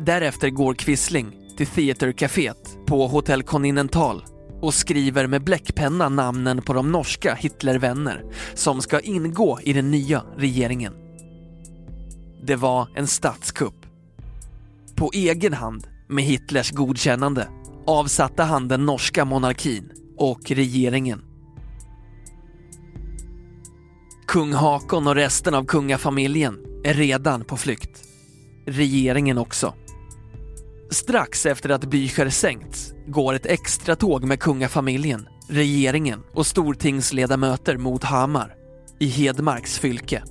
Därefter 0.00 0.50
går 0.50 0.74
Quisling 0.74 1.32
till 1.56 1.66
Theatercaféet 1.66 2.86
på 2.86 3.06
Hotel 3.06 3.42
Continental 3.42 4.24
och 4.60 4.74
skriver 4.74 5.26
med 5.26 5.44
bläckpenna 5.44 6.08
namnen 6.08 6.62
på 6.62 6.72
de 6.72 6.92
norska 6.92 7.34
Hitlervänner 7.34 8.24
som 8.54 8.82
ska 8.82 9.00
ingå 9.00 9.58
i 9.62 9.72
den 9.72 9.90
nya 9.90 10.24
regeringen. 10.36 11.07
Det 12.48 12.56
var 12.56 12.88
en 12.94 13.06
statskupp. 13.06 13.86
På 14.96 15.10
egen 15.14 15.52
hand, 15.52 15.86
med 16.08 16.24
Hitlers 16.24 16.70
godkännande, 16.70 17.48
avsatte 17.86 18.42
han 18.42 18.68
den 18.68 18.86
norska 18.86 19.24
monarkin 19.24 19.92
och 20.16 20.50
regeringen. 20.50 21.22
Kung 24.26 24.52
Hakon 24.52 25.06
och 25.06 25.14
resten 25.14 25.54
av 25.54 25.64
kungafamiljen 25.64 26.58
är 26.84 26.94
redan 26.94 27.44
på 27.44 27.56
flykt. 27.56 28.02
Regeringen 28.66 29.38
också. 29.38 29.74
Strax 30.90 31.46
efter 31.46 31.70
att 31.70 31.84
Blücher 31.84 32.30
sänkts 32.30 32.92
går 33.06 33.34
ett 33.34 33.46
extra 33.46 33.96
tåg 33.96 34.24
med 34.24 34.40
kungafamiljen, 34.40 35.28
regeringen 35.48 36.22
och 36.34 36.46
stortingsledamöter 36.46 37.76
mot 37.76 38.04
Hamar 38.04 38.54
i 38.98 39.06
Hedmarks 39.06 39.78
fylke. 39.78 40.22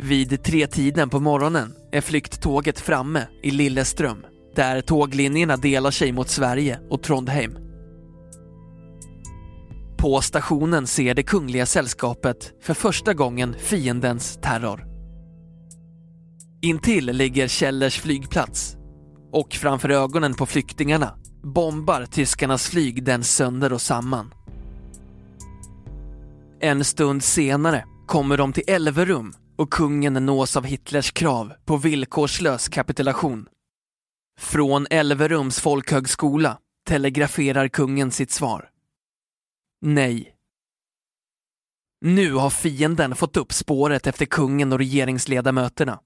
Vid 0.00 0.42
tretiden 0.42 1.10
på 1.10 1.20
morgonen 1.20 1.74
är 1.92 2.00
flykttåget 2.00 2.80
framme 2.80 3.26
i 3.42 3.50
Lilleström 3.50 4.26
där 4.54 4.80
tåglinjerna 4.80 5.56
delar 5.56 5.90
sig 5.90 6.12
mot 6.12 6.28
Sverige 6.28 6.80
och 6.90 7.02
Trondheim. 7.02 7.58
På 9.98 10.20
stationen 10.20 10.86
ser 10.86 11.14
det 11.14 11.22
kungliga 11.22 11.66
sällskapet 11.66 12.52
för 12.62 12.74
första 12.74 13.14
gången 13.14 13.54
fiendens 13.58 14.38
terror. 14.42 14.84
Intill 16.62 17.06
ligger 17.06 17.48
Kjellers 17.48 18.00
flygplats 18.00 18.76
och 19.32 19.52
framför 19.52 19.88
ögonen 19.88 20.34
på 20.34 20.46
flyktingarna 20.46 21.14
bombar 21.42 22.06
tyskarnas 22.06 22.66
flyg 22.66 23.04
den 23.04 23.24
sönder 23.24 23.72
och 23.72 23.80
samman. 23.80 24.34
En 26.60 26.84
stund 26.84 27.24
senare 27.24 27.84
kommer 28.06 28.36
de 28.36 28.52
till 28.52 28.64
Elverum 28.66 29.34
och 29.58 29.70
kungen 29.70 30.12
nås 30.12 30.56
av 30.56 30.64
Hitlers 30.64 31.10
krav 31.10 31.52
på 31.64 31.76
villkorslös 31.76 32.68
kapitulation. 32.68 33.48
Från 34.40 34.86
Elverums 34.90 35.60
folkhögskola 35.60 36.58
telegraferar 36.88 37.68
kungen 37.68 38.10
sitt 38.10 38.30
svar. 38.30 38.70
Nej. 39.80 40.34
Nu 42.00 42.32
har 42.32 42.50
fienden 42.50 43.16
fått 43.16 43.36
upp 43.36 43.52
spåret 43.52 44.06
efter 44.06 44.26
kungen 44.26 44.72
och 44.72 44.78
regeringsledamöterna. 44.78 46.00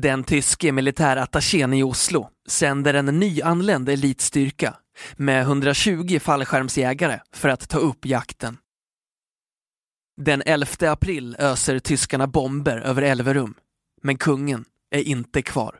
Den 0.00 0.24
tyske 0.24 0.72
militärattachén 0.72 1.74
i 1.74 1.82
Oslo 1.82 2.28
sänder 2.48 2.94
en 2.94 3.06
nyanländ 3.06 3.88
elitstyrka 3.88 4.76
med 5.16 5.42
120 5.42 6.18
fallskärmsjägare 6.20 7.20
för 7.32 7.48
att 7.48 7.68
ta 7.68 7.78
upp 7.78 8.06
jakten. 8.06 8.58
Den 10.22 10.42
11 10.46 10.92
april 10.92 11.36
öser 11.38 11.78
tyskarna 11.78 12.26
bomber 12.26 12.78
över 12.78 13.02
Elverum, 13.02 13.54
men 14.02 14.18
kungen 14.18 14.64
är 14.90 15.02
inte 15.02 15.42
kvar. 15.42 15.78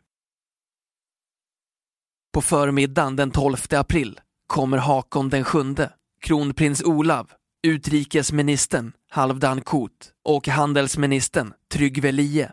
På 2.32 2.42
förmiddagen 2.42 3.16
den 3.16 3.30
12 3.30 3.56
april 3.70 4.20
kommer 4.46 4.78
Hakon 4.78 5.28
den 5.28 5.44
sjunde, 5.44 5.92
kronprins 6.20 6.82
Olav, 6.82 7.30
utrikesministern 7.62 8.92
Halvdan 9.10 9.60
Koth 9.60 10.08
och 10.24 10.48
handelsministern 10.48 11.52
Trygve 11.72 12.12
Lie 12.12 12.52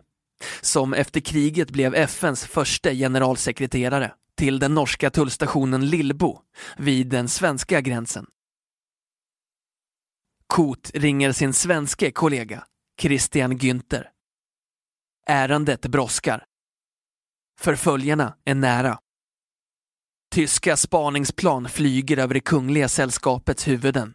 som 0.60 0.94
efter 0.94 1.20
kriget 1.20 1.70
blev 1.70 1.94
FNs 1.94 2.44
första 2.44 2.92
generalsekreterare 2.92 4.12
till 4.36 4.58
den 4.58 4.74
norska 4.74 5.10
tullstationen 5.10 5.86
Lillbo 5.86 6.40
vid 6.76 7.06
den 7.06 7.28
svenska 7.28 7.80
gränsen. 7.80 8.26
Kot 10.54 10.90
ringer 10.94 11.32
sin 11.32 11.52
svenske 11.52 12.10
kollega 12.10 12.64
Christian 13.00 13.58
Günther. 13.58 14.08
Ärendet 15.26 15.86
brådskar. 15.86 16.44
Förföljarna 17.60 18.36
är 18.44 18.54
nära. 18.54 18.98
Tyska 20.34 20.76
spaningsplan 20.76 21.68
flyger 21.68 22.18
över 22.18 22.34
det 22.34 22.40
kungliga 22.40 22.88
sällskapets 22.88 23.68
huvuden. 23.68 24.14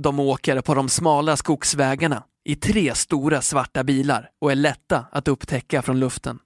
De 0.00 0.20
åker 0.20 0.60
på 0.60 0.74
de 0.74 0.88
smala 0.88 1.36
skogsvägarna 1.36 2.24
i 2.44 2.56
tre 2.56 2.94
stora 2.94 3.42
svarta 3.42 3.84
bilar 3.84 4.30
och 4.40 4.52
är 4.52 4.56
lätta 4.56 5.06
att 5.12 5.28
upptäcka 5.28 5.82
från 5.82 6.00
luften. 6.00 6.38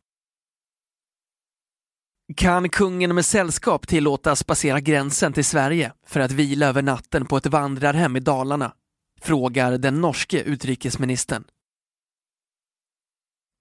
Kan 2.37 2.68
kungen 2.68 3.14
med 3.14 3.27
sällskap 3.27 3.88
tillåtas 3.88 4.45
passera 4.45 4.81
gränsen 4.81 5.33
till 5.33 5.45
Sverige 5.45 5.92
för 6.07 6.21
att 6.21 6.33
vila 6.33 6.66
över 6.66 6.83
natten 6.83 7.27
på 7.27 7.37
ett 7.37 7.47
vandrarhem 7.47 8.16
i 8.16 8.21
Dalarna? 8.21 8.73
Frågar 9.21 9.79
den 9.79 10.01
norske 10.01 10.42
utrikesministern. 10.42 11.45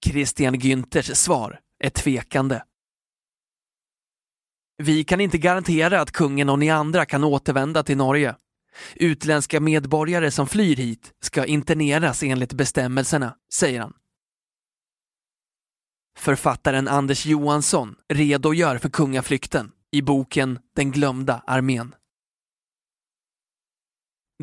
Christian 0.06 0.56
Günthers 0.56 1.14
svar 1.14 1.60
är 1.80 1.90
tvekande. 1.90 2.64
Vi 4.78 5.04
kan 5.04 5.22
inte 5.22 5.38
garantera 5.38 6.02
att 6.02 6.12
kungen 6.12 6.50
och 6.50 6.60
ni 6.60 6.70
andra 6.70 7.06
kan 7.06 7.24
återvända 7.24 7.84
till 7.84 7.98
Norge. 7.98 8.36
Utländska 8.96 9.60
medborgare 9.60 10.32
som 10.32 10.48
flyr 10.48 10.76
hit 10.76 11.14
ska 11.22 11.46
interneras 11.46 12.24
enligt 12.24 12.54
bestämmelserna, 12.54 13.36
säger 13.54 13.80
han. 13.80 13.94
Författaren 16.18 16.88
Anders 16.88 17.26
Johansson 17.26 17.96
redogör 18.14 18.78
för 18.78 18.90
kungaflykten 18.90 19.72
i 19.92 20.02
boken 20.02 20.60
Den 20.76 20.92
glömda 20.92 21.44
armén. 21.48 21.96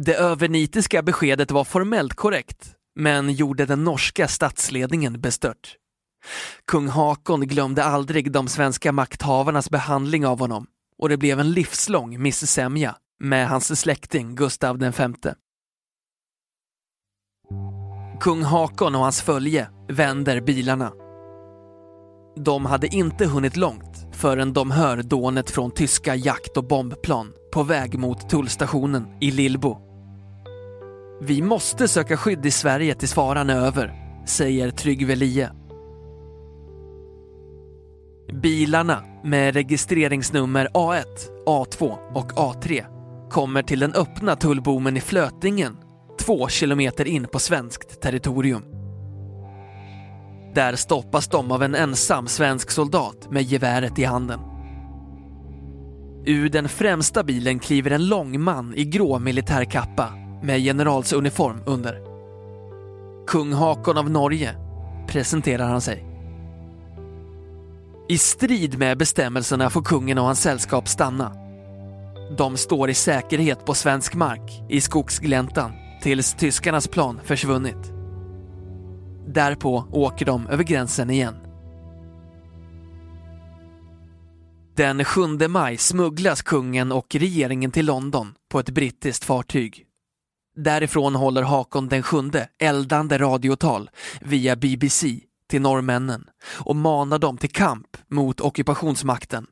Det 0.00 0.14
övernitiska 0.14 1.02
beskedet 1.02 1.50
var 1.50 1.64
formellt 1.64 2.14
korrekt, 2.14 2.74
men 2.94 3.32
gjorde 3.32 3.66
den 3.66 3.84
norska 3.84 4.28
statsledningen 4.28 5.20
bestört. 5.20 5.76
Kung 6.66 6.88
Hakon 6.88 7.40
glömde 7.40 7.84
aldrig 7.84 8.32
de 8.32 8.48
svenska 8.48 8.92
makthavarnas 8.92 9.70
behandling 9.70 10.26
av 10.26 10.38
honom 10.38 10.66
och 10.98 11.08
det 11.08 11.16
blev 11.16 11.40
en 11.40 11.52
livslång 11.52 12.22
missämja 12.22 12.96
med 13.20 13.48
hans 13.48 13.80
släkting 13.80 14.34
Gustav 14.34 14.78
V. 14.78 14.92
Kung 18.20 18.42
Hakon 18.42 18.94
och 18.94 19.00
hans 19.00 19.22
följe 19.22 19.70
vänder 19.88 20.40
bilarna. 20.40 21.07
De 22.44 22.66
hade 22.66 22.94
inte 22.94 23.26
hunnit 23.26 23.56
långt 23.56 24.06
förrän 24.12 24.52
de 24.52 24.70
hör 24.70 25.02
dånet 25.02 25.50
från 25.50 25.70
tyska 25.70 26.14
jakt 26.14 26.56
och 26.56 26.64
bombplan 26.64 27.32
på 27.52 27.62
väg 27.62 27.98
mot 27.98 28.30
tullstationen 28.30 29.06
i 29.20 29.30
Lillbo. 29.30 29.78
Vi 31.20 31.42
måste 31.42 31.88
söka 31.88 32.16
skydd 32.16 32.46
i 32.46 32.50
Sverige 32.50 32.94
tills 32.94 33.14
faran 33.14 33.50
är 33.50 33.56
över, 33.56 33.94
säger 34.26 34.70
Trygve 34.70 35.14
Lie. 35.14 35.50
Bilarna 38.42 39.04
med 39.24 39.54
registreringsnummer 39.54 40.68
A1, 40.74 41.04
A2 41.46 41.96
och 42.14 42.32
A3 42.32 42.84
kommer 43.30 43.62
till 43.62 43.80
den 43.80 43.94
öppna 43.94 44.36
tullbommen 44.36 44.96
i 44.96 45.00
Flötingen, 45.00 45.76
två 46.20 46.48
kilometer 46.48 47.04
in 47.04 47.26
på 47.26 47.38
svenskt 47.38 48.00
territorium. 48.00 48.77
Där 50.54 50.76
stoppas 50.76 51.28
de 51.28 51.52
av 51.52 51.62
en 51.62 51.74
ensam 51.74 52.26
svensk 52.26 52.70
soldat 52.70 53.30
med 53.30 53.42
geväret 53.42 53.98
i 53.98 54.04
handen. 54.04 54.40
Ur 56.26 56.48
den 56.48 56.68
främsta 56.68 57.22
bilen 57.22 57.58
kliver 57.58 57.90
en 57.90 58.06
lång 58.06 58.40
man 58.40 58.74
i 58.74 58.84
grå 58.84 59.18
militärkappa 59.18 60.12
med 60.42 60.60
generalsuniform 60.60 61.62
under. 61.66 62.00
Kung 63.26 63.52
Hakon 63.52 63.98
av 63.98 64.10
Norge 64.10 64.54
presenterar 65.08 65.68
han 65.68 65.80
sig. 65.80 66.04
I 68.08 68.18
strid 68.18 68.78
med 68.78 68.98
bestämmelserna 68.98 69.70
får 69.70 69.82
kungen 69.82 70.18
och 70.18 70.24
hans 70.24 70.40
sällskap 70.40 70.88
stanna 70.88 71.32
De 72.38 72.56
står 72.56 72.90
i 72.90 72.94
säkerhet 72.94 73.64
på 73.64 73.74
svensk 73.74 74.14
mark 74.14 74.62
i 74.68 74.80
skogsgläntan 74.80 75.72
tills 76.02 76.34
tyskarnas 76.34 76.88
plan 76.88 77.20
försvunnit. 77.24 77.97
Därpå 79.34 79.84
åker 79.92 80.26
de 80.26 80.46
över 80.46 80.64
gränsen 80.64 81.10
igen. 81.10 81.36
Den 84.76 85.04
7 85.04 85.48
maj 85.48 85.76
smugglas 85.76 86.42
kungen 86.42 86.92
och 86.92 87.14
regeringen 87.14 87.70
till 87.70 87.86
London 87.86 88.34
på 88.50 88.60
ett 88.60 88.70
brittiskt 88.70 89.24
fartyg. 89.24 89.84
Därifrån 90.56 91.14
håller 91.14 91.42
Hakon 91.42 91.88
den 91.88 92.02
sjunde 92.02 92.48
eldande 92.58 93.18
radiotal 93.18 93.90
via 94.20 94.56
BBC 94.56 95.20
till 95.50 95.60
norrmännen 95.60 96.24
och 96.58 96.76
manar 96.76 97.18
dem 97.18 97.36
till 97.38 97.52
kamp 97.52 97.96
mot 98.10 98.40
ockupationsmakten. 98.40 99.46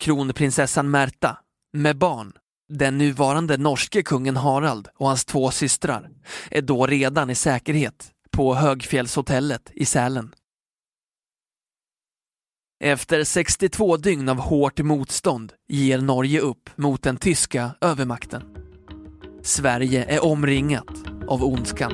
Kronprinsessan 0.00 0.90
Märta, 0.90 1.38
med 1.72 1.98
barn, 1.98 2.32
den 2.68 2.98
nuvarande 2.98 3.56
norske 3.56 4.02
kungen 4.02 4.36
Harald 4.36 4.88
och 4.94 5.06
hans 5.06 5.24
två 5.24 5.50
systrar, 5.50 6.10
är 6.50 6.62
då 6.62 6.86
redan 6.86 7.30
i 7.30 7.34
säkerhet 7.34 8.12
på 8.36 8.54
Högfjällshotellet 8.54 9.70
i 9.74 9.84
Sälen. 9.84 10.34
Efter 12.84 13.24
62 13.24 13.96
dygn 13.96 14.28
av 14.28 14.36
hårt 14.40 14.78
motstånd 14.78 15.52
ger 15.68 16.00
Norge 16.00 16.40
upp 16.40 16.70
mot 16.76 17.02
den 17.02 17.16
tyska 17.16 17.70
övermakten. 17.80 18.42
Sverige 19.42 20.04
är 20.04 20.24
omringat 20.24 21.04
av 21.28 21.44
ondskan. 21.44 21.92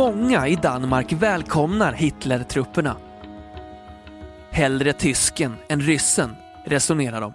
Många 0.00 0.48
i 0.48 0.56
Danmark 0.56 1.12
välkomnar 1.12 1.92
Hitlertrupperna. 1.92 2.96
Hellre 4.50 4.92
tysken 4.92 5.56
än 5.68 5.80
ryssen, 5.80 6.30
resonerar 6.66 7.20
de. 7.20 7.32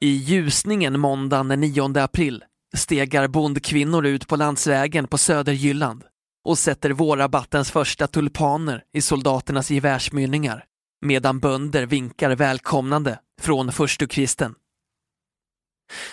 I 0.00 0.08
ljusningen 0.08 1.00
måndagen 1.00 1.48
den 1.48 1.60
9 1.60 1.98
april 1.98 2.44
stegar 2.76 3.28
bondkvinnor 3.28 4.06
ut 4.06 4.28
på 4.28 4.36
landsvägen 4.36 5.06
på 5.06 5.18
Söderjylland 5.18 6.04
och 6.44 6.58
sätter 6.58 6.90
vårrabattens 6.90 7.70
första 7.70 8.06
tulpaner 8.06 8.84
i 8.92 9.00
soldaternas 9.00 9.70
gevärsmynningar 9.70 10.64
medan 11.00 11.40
bönder 11.40 11.86
vinkar 11.86 12.30
välkomnande 12.30 13.18
från 13.40 13.72
förstukvisten. 13.72 14.54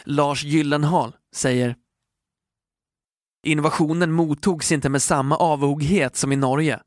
Lars 0.04 0.44
Gyllenhaal 0.44 1.16
säger 1.36 1.76
Invasionen 3.48 4.12
mottogs 4.12 4.72
inte 4.72 4.90
med 4.90 5.02
samma 5.02 5.36
avoghet 5.36 6.16
som 6.16 6.32
i 6.32 6.36
Norge. 6.36 6.80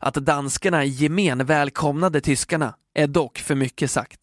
Att 0.00 0.14
danskarna 0.14 0.84
i 0.84 0.88
gemen 0.88 1.46
välkomnade 1.46 2.20
tyskarna 2.20 2.74
är 2.94 3.06
dock 3.06 3.38
för 3.38 3.54
mycket 3.54 3.90
sagt. 3.90 4.20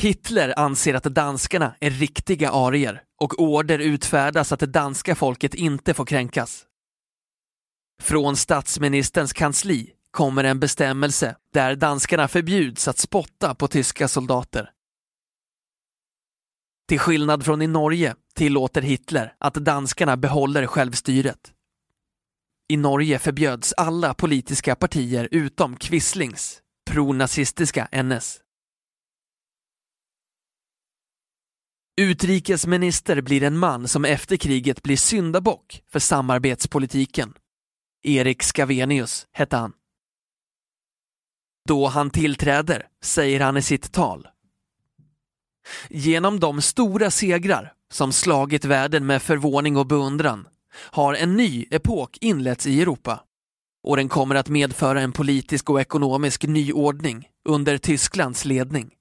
Hitler 0.00 0.58
anser 0.58 0.94
att 0.94 1.04
danskarna 1.04 1.74
är 1.80 1.90
riktiga 1.90 2.50
arier 2.50 3.02
och 3.20 3.40
order 3.40 3.78
utfärdas 3.78 4.52
att 4.52 4.60
det 4.60 4.66
danska 4.66 5.14
folket 5.14 5.54
inte 5.54 5.94
får 5.94 6.06
kränkas. 6.06 6.66
Från 8.02 8.36
statsministerns 8.36 9.32
kansli 9.32 9.90
kommer 10.10 10.44
en 10.44 10.60
bestämmelse 10.60 11.36
där 11.52 11.76
danskarna 11.76 12.28
förbjuds 12.28 12.88
att 12.88 12.98
spotta 12.98 13.54
på 13.54 13.68
tyska 13.68 14.08
soldater. 14.08 14.70
Till 16.92 16.98
skillnad 16.98 17.44
från 17.44 17.62
i 17.62 17.66
Norge 17.66 18.16
tillåter 18.34 18.82
Hitler 18.82 19.34
att 19.38 19.54
danskarna 19.54 20.16
behåller 20.16 20.66
självstyret. 20.66 21.52
I 22.68 22.76
Norge 22.76 23.18
förbjöds 23.18 23.72
alla 23.76 24.14
politiska 24.14 24.74
partier 24.74 25.28
utom 25.30 25.76
Quislings, 25.76 26.62
pronazistiska 26.90 27.88
NS. 28.04 28.40
Utrikesminister 32.00 33.20
blir 33.20 33.42
en 33.42 33.58
man 33.58 33.88
som 33.88 34.04
efter 34.04 34.36
kriget 34.36 34.82
blir 34.82 34.96
syndabock 34.96 35.82
för 35.92 35.98
samarbetspolitiken. 35.98 37.34
Erik 38.02 38.42
Scavenius 38.42 39.26
hette 39.32 39.56
han. 39.56 39.72
Då 41.68 41.86
han 41.86 42.10
tillträder 42.10 42.86
säger 43.02 43.40
han 43.40 43.56
i 43.56 43.62
sitt 43.62 43.92
tal 43.92 44.28
Genom 45.88 46.40
de 46.40 46.62
stora 46.62 47.10
segrar 47.10 47.72
som 47.92 48.12
slagit 48.12 48.64
världen 48.64 49.06
med 49.06 49.22
förvåning 49.22 49.76
och 49.76 49.86
beundran 49.86 50.48
har 50.74 51.14
en 51.14 51.36
ny 51.36 51.66
epok 51.70 52.18
inletts 52.20 52.66
i 52.66 52.82
Europa 52.82 53.24
och 53.82 53.96
den 53.96 54.08
kommer 54.08 54.34
att 54.34 54.48
medföra 54.48 55.00
en 55.00 55.12
politisk 55.12 55.70
och 55.70 55.80
ekonomisk 55.80 56.42
nyordning 56.42 57.28
under 57.48 57.78
Tysklands 57.78 58.44
ledning. 58.44 58.94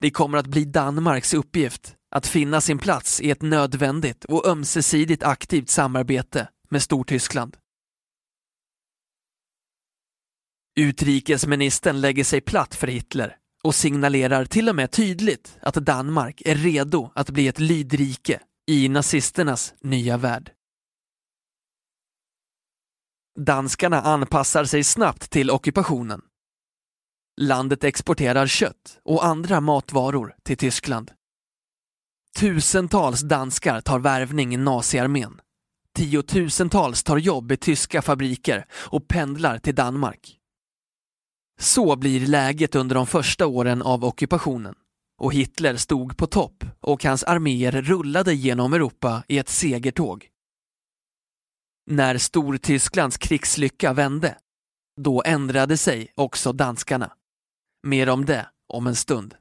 Det 0.00 0.10
kommer 0.10 0.38
att 0.38 0.46
bli 0.46 0.64
Danmarks 0.64 1.34
uppgift 1.34 1.96
att 2.10 2.26
finna 2.26 2.60
sin 2.60 2.78
plats 2.78 3.20
i 3.20 3.30
ett 3.30 3.42
nödvändigt 3.42 4.24
och 4.24 4.46
ömsesidigt 4.46 5.22
aktivt 5.22 5.68
samarbete 5.68 6.48
med 6.70 6.82
Stortyskland. 6.82 7.56
Utrikesministern 10.76 12.00
lägger 12.00 12.24
sig 12.24 12.40
platt 12.40 12.74
för 12.74 12.86
Hitler 12.86 13.36
och 13.64 13.74
signalerar 13.74 14.44
till 14.44 14.68
och 14.68 14.76
med 14.76 14.90
tydligt 14.90 15.58
att 15.62 15.74
Danmark 15.74 16.42
är 16.44 16.54
redo 16.54 17.10
att 17.14 17.30
bli 17.30 17.48
ett 17.48 17.58
lydrike 17.58 18.40
i 18.66 18.88
nazisternas 18.88 19.74
nya 19.80 20.16
värld. 20.16 20.52
Danskarna 23.38 24.00
anpassar 24.00 24.64
sig 24.64 24.84
snabbt 24.84 25.30
till 25.30 25.50
ockupationen. 25.50 26.22
Landet 27.40 27.84
exporterar 27.84 28.46
kött 28.46 29.00
och 29.04 29.24
andra 29.24 29.60
matvaror 29.60 30.34
till 30.42 30.56
Tyskland. 30.56 31.10
Tusentals 32.38 33.20
danskar 33.20 33.80
tar 33.80 33.98
värvning 33.98 34.54
i 34.54 34.56
naziarmén. 34.56 35.40
Tiotusentals 35.94 37.02
tar 37.02 37.16
jobb 37.16 37.52
i 37.52 37.56
tyska 37.56 38.02
fabriker 38.02 38.66
och 38.72 39.08
pendlar 39.08 39.58
till 39.58 39.74
Danmark. 39.74 40.39
Så 41.60 41.96
blir 41.96 42.26
läget 42.26 42.74
under 42.74 42.94
de 42.94 43.06
första 43.06 43.46
åren 43.46 43.82
av 43.82 44.04
ockupationen 44.04 44.74
och 45.18 45.34
Hitler 45.34 45.76
stod 45.76 46.16
på 46.16 46.26
topp 46.26 46.64
och 46.80 47.04
hans 47.04 47.24
arméer 47.24 47.72
rullade 47.82 48.34
genom 48.34 48.72
Europa 48.72 49.22
i 49.28 49.38
ett 49.38 49.48
segertåg. 49.48 50.28
När 51.90 52.18
Stortysklands 52.18 53.18
krigslycka 53.18 53.92
vände, 53.92 54.36
då 55.00 55.22
ändrade 55.26 55.76
sig 55.76 56.12
också 56.14 56.52
danskarna. 56.52 57.12
Mer 57.86 58.08
om 58.08 58.24
det 58.24 58.46
om 58.68 58.86
en 58.86 58.96
stund. 58.96 59.34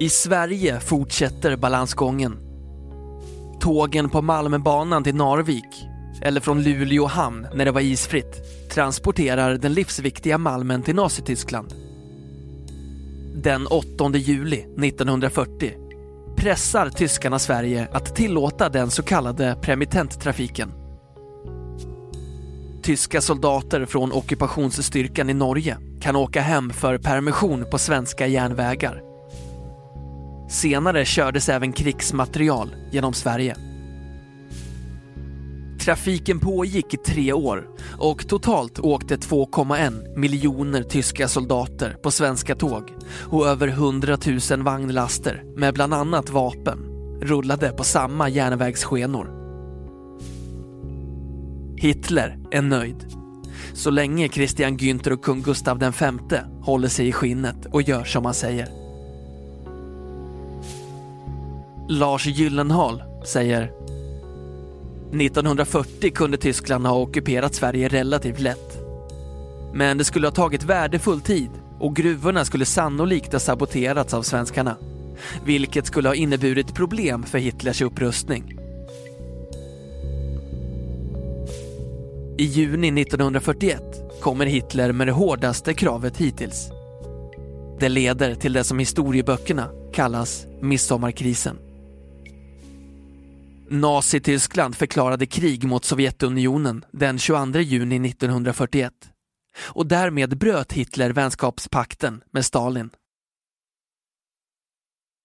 I 0.00 0.08
Sverige 0.08 0.80
fortsätter 0.80 1.56
balansgången. 1.56 2.38
Tågen 3.60 4.10
på 4.10 4.22
Malmbanan 4.22 5.04
till 5.04 5.14
Narvik 5.14 5.88
eller 6.22 6.40
från 6.40 6.62
Luleå 6.62 7.06
hamn 7.06 7.46
när 7.54 7.64
det 7.64 7.70
var 7.70 7.80
isfritt, 7.80 8.42
transporterar 8.70 9.54
den 9.54 9.74
livsviktiga 9.74 10.38
malmen 10.38 10.82
till 10.82 10.94
Nazityskland. 10.94 11.72
Den 13.34 13.66
8 13.66 13.86
juli 14.14 14.56
1940 14.56 15.72
pressar 16.36 16.90
tyskarna 16.90 17.38
Sverige 17.38 17.88
att 17.92 18.16
tillåta 18.16 18.68
den 18.68 18.90
så 18.90 19.02
kallade 19.02 19.58
premitenttrafiken. 19.62 20.72
Tyska 22.82 23.20
soldater 23.20 23.84
från 23.86 24.12
ockupationsstyrkan 24.12 25.30
i 25.30 25.34
Norge 25.34 25.76
kan 26.00 26.16
åka 26.16 26.40
hem 26.40 26.70
för 26.70 26.98
permission 26.98 27.64
på 27.70 27.78
svenska 27.78 28.26
järnvägar. 28.26 29.02
Senare 30.50 31.04
kördes 31.04 31.48
även 31.48 31.72
krigsmaterial 31.72 32.74
genom 32.90 33.12
Sverige. 33.12 33.67
Trafiken 35.78 36.40
pågick 36.40 36.94
i 36.94 36.96
tre 36.96 37.32
år 37.32 37.68
och 37.98 38.28
totalt 38.28 38.78
åkte 38.78 39.16
2,1 39.16 40.18
miljoner 40.18 40.82
tyska 40.82 41.28
soldater 41.28 41.96
på 42.02 42.10
svenska 42.10 42.54
tåg 42.54 42.92
och 43.30 43.46
över 43.46 43.68
100 43.68 44.18
000 44.50 44.62
vagnlaster 44.62 45.42
med 45.56 45.74
bland 45.74 45.94
annat 45.94 46.30
vapen 46.30 46.78
rullade 47.22 47.70
på 47.70 47.84
samma 47.84 48.28
järnvägsskenor. 48.28 49.38
Hitler 51.76 52.38
är 52.50 52.62
nöjd. 52.62 53.06
Så 53.74 53.90
länge 53.90 54.28
Christian 54.28 54.78
Günther 54.78 55.12
och 55.12 55.24
kung 55.24 55.42
Gustav 55.42 55.78
V 55.78 56.38
håller 56.62 56.88
sig 56.88 57.08
i 57.08 57.12
skinnet 57.12 57.66
och 57.72 57.82
gör 57.82 58.04
som 58.04 58.24
han 58.24 58.34
säger. 58.34 58.68
Lars 61.88 62.26
Gyllenhaal 62.26 63.02
säger 63.26 63.72
1940 65.12 66.10
kunde 66.10 66.36
Tyskland 66.36 66.86
ha 66.86 66.94
ockuperat 66.94 67.54
Sverige 67.54 67.88
relativt 67.88 68.40
lätt. 68.40 68.78
Men 69.74 69.98
det 69.98 70.04
skulle 70.04 70.26
ha 70.26 70.32
tagit 70.32 70.64
värdefull 70.64 71.20
tid 71.20 71.50
och 71.78 71.96
gruvorna 71.96 72.44
skulle 72.44 72.64
sannolikt 72.64 73.32
ha 73.32 73.40
saboterats 73.40 74.14
av 74.14 74.22
svenskarna. 74.22 74.76
Vilket 75.44 75.86
skulle 75.86 76.08
ha 76.08 76.14
inneburit 76.14 76.74
problem 76.74 77.22
för 77.22 77.38
Hitlers 77.38 77.82
upprustning. 77.82 78.58
I 82.38 82.44
juni 82.44 83.02
1941 83.02 83.82
kommer 84.20 84.46
Hitler 84.46 84.92
med 84.92 85.06
det 85.06 85.12
hårdaste 85.12 85.74
kravet 85.74 86.16
hittills. 86.16 86.68
Det 87.80 87.88
leder 87.88 88.34
till 88.34 88.52
det 88.52 88.64
som 88.64 88.78
historieböckerna 88.78 89.70
kallas 89.92 90.46
midsommarkrisen. 90.60 91.67
Nazityskland 93.70 94.76
förklarade 94.76 95.26
krig 95.26 95.64
mot 95.64 95.84
Sovjetunionen 95.84 96.84
den 96.92 97.18
22 97.18 97.58
juni 97.58 98.08
1941 98.08 98.92
och 99.60 99.86
därmed 99.86 100.38
bröt 100.38 100.72
Hitler 100.72 101.10
vänskapspakten 101.10 102.22
med 102.30 102.44
Stalin. 102.44 102.90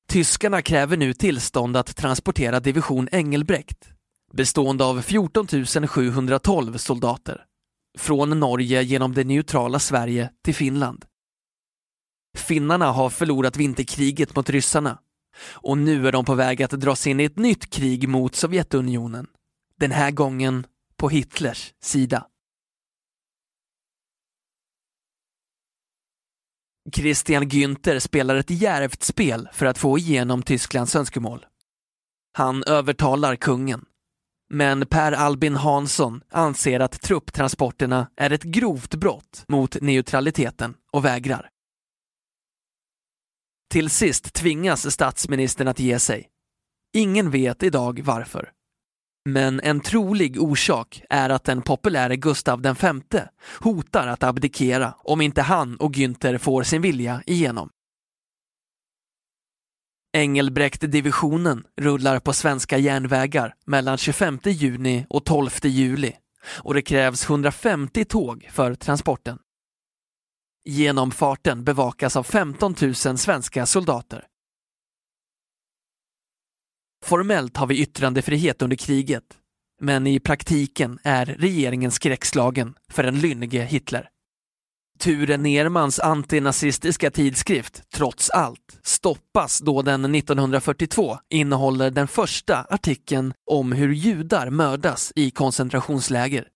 Tyskarna 0.08 0.62
kräver 0.62 0.98
nu 0.98 1.14
tillstånd 1.14 1.78
att 1.78 1.96
transportera 1.96 2.60
division 2.60 3.10
Engelbrekt 3.12 3.90
bestående 4.34 4.84
av 4.86 5.02
14 5.02 5.48
712 5.88 6.78
soldater 6.78 7.46
från 7.98 8.40
Norge 8.40 8.82
genom 8.82 9.14
det 9.14 9.24
neutrala 9.24 9.80
Sverige 9.80 10.30
till 10.44 10.56
Finland. 10.56 11.06
Finnarna 12.38 12.92
har 12.92 13.10
förlorat 13.10 13.58
vinterkriget 13.58 14.36
mot 14.36 14.50
ryssarna 14.50 15.00
och 15.40 15.78
nu 15.78 16.08
är 16.08 16.12
de 16.12 16.26
på 16.26 16.36
väg 16.36 16.64
att 16.64 16.72
dras 16.72 17.08
in 17.08 17.20
i 17.20 17.24
ett 17.24 17.38
nytt 17.38 17.70
krig 17.70 18.10
mot 18.10 18.36
Sovjetunionen. 18.36 19.28
Den 19.80 19.92
här 19.92 20.12
gången 20.12 20.68
på 20.98 21.10
Hitlers 21.10 21.74
sida. 21.82 22.28
Christian 26.96 27.50
Günther 27.50 28.00
spelar 28.00 28.36
ett 28.36 28.50
järvt 28.50 29.04
spel 29.04 29.50
för 29.54 29.66
att 29.66 29.78
få 29.78 29.98
igenom 29.98 30.44
Tysklands 30.44 30.96
önskemål. 30.96 31.46
Han 32.34 32.64
övertalar 32.64 33.36
kungen. 33.36 33.86
Men 34.50 34.86
Per 34.86 35.12
Albin 35.12 35.56
Hansson 35.56 36.22
anser 36.32 36.80
att 36.80 37.02
trupptransporterna 37.02 38.08
är 38.16 38.32
ett 38.32 38.44
grovt 38.44 38.96
brott 38.96 39.44
mot 39.48 39.82
neutraliteten 39.82 40.76
och 40.92 41.06
vägrar. 41.06 41.50
Till 43.74 43.90
sist 43.90 44.34
tvingas 44.34 44.92
statsministern 44.94 45.68
att 45.68 45.80
ge 45.80 46.00
sig. 46.00 46.30
Ingen 46.94 47.32
vet 47.32 47.64
idag 47.64 48.02
varför. 48.04 48.52
Men 49.30 49.60
en 49.60 49.80
trolig 49.80 50.42
orsak 50.42 51.04
är 51.10 51.30
att 51.30 51.44
den 51.44 51.62
populäre 51.62 52.16
Gustav 52.16 52.62
V 52.62 53.22
hotar 53.60 54.08
att 54.08 54.24
abdikera 54.24 54.94
om 54.98 55.22
inte 55.22 55.42
han 55.42 55.78
och 55.78 55.96
Günther 55.96 56.38
får 56.38 56.64
sin 56.64 56.82
vilja 56.82 57.24
igenom. 57.26 57.70
Engelbrekt-divisionen 60.18 61.64
rullar 61.82 62.20
på 62.20 62.34
svenska 62.34 62.78
järnvägar 62.78 63.56
mellan 63.66 63.98
25 63.98 64.40
juni 64.44 65.06
och 65.10 65.26
12 65.26 65.50
juli 65.64 66.16
och 66.46 66.74
det 66.74 66.82
krävs 66.82 67.30
150 67.30 68.06
tåg 68.06 68.50
för 68.52 68.76
transporten. 68.76 69.40
Genomfarten 70.66 71.64
bevakas 71.64 72.16
av 72.16 72.24
15 72.24 72.76
000 72.82 72.96
svenska 72.96 73.66
soldater. 73.66 74.28
Formellt 77.06 77.58
har 77.58 77.68
vi 77.68 77.82
yttrandefrihet 77.82 78.62
under 78.62 78.76
kriget, 78.76 79.24
men 79.82 80.08
i 80.08 80.20
praktiken 80.20 81.00
är 81.04 81.26
regeringen 81.26 81.92
skräckslagen 81.92 82.76
för 82.92 83.04
en 83.04 83.20
lynnige 83.20 83.64
Hitler. 83.64 84.10
Ture 85.00 85.38
Nermans 85.38 86.00
antinazistiska 86.00 87.12
tidskrift 87.12 87.82
Trots 87.94 88.30
allt 88.30 88.80
stoppas 88.84 89.60
då 89.60 89.82
den 89.82 90.16
1942 90.16 91.18
innehåller 91.30 91.92
den 91.92 92.08
första 92.08 92.66
artikeln 92.70 93.34
om 93.52 93.72
hur 93.72 93.94
judar 93.94 94.50
mördas 94.50 95.14
i 95.16 95.32
koncentrationsläger. 95.32 96.48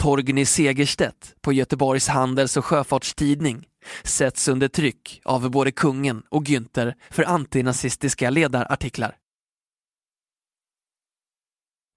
Torgny 0.00 0.44
Segerstedt 0.44 1.34
på 1.40 1.52
Göteborgs 1.52 2.08
Handels 2.08 2.56
och 2.56 2.64
Sjöfartstidning 2.64 3.68
sätts 4.04 4.48
under 4.48 4.68
tryck 4.68 5.20
av 5.24 5.50
både 5.50 5.72
kungen 5.72 6.22
och 6.28 6.44
Günther 6.44 6.94
för 7.10 7.24
antinazistiska 7.24 8.30
ledarartiklar. 8.30 9.16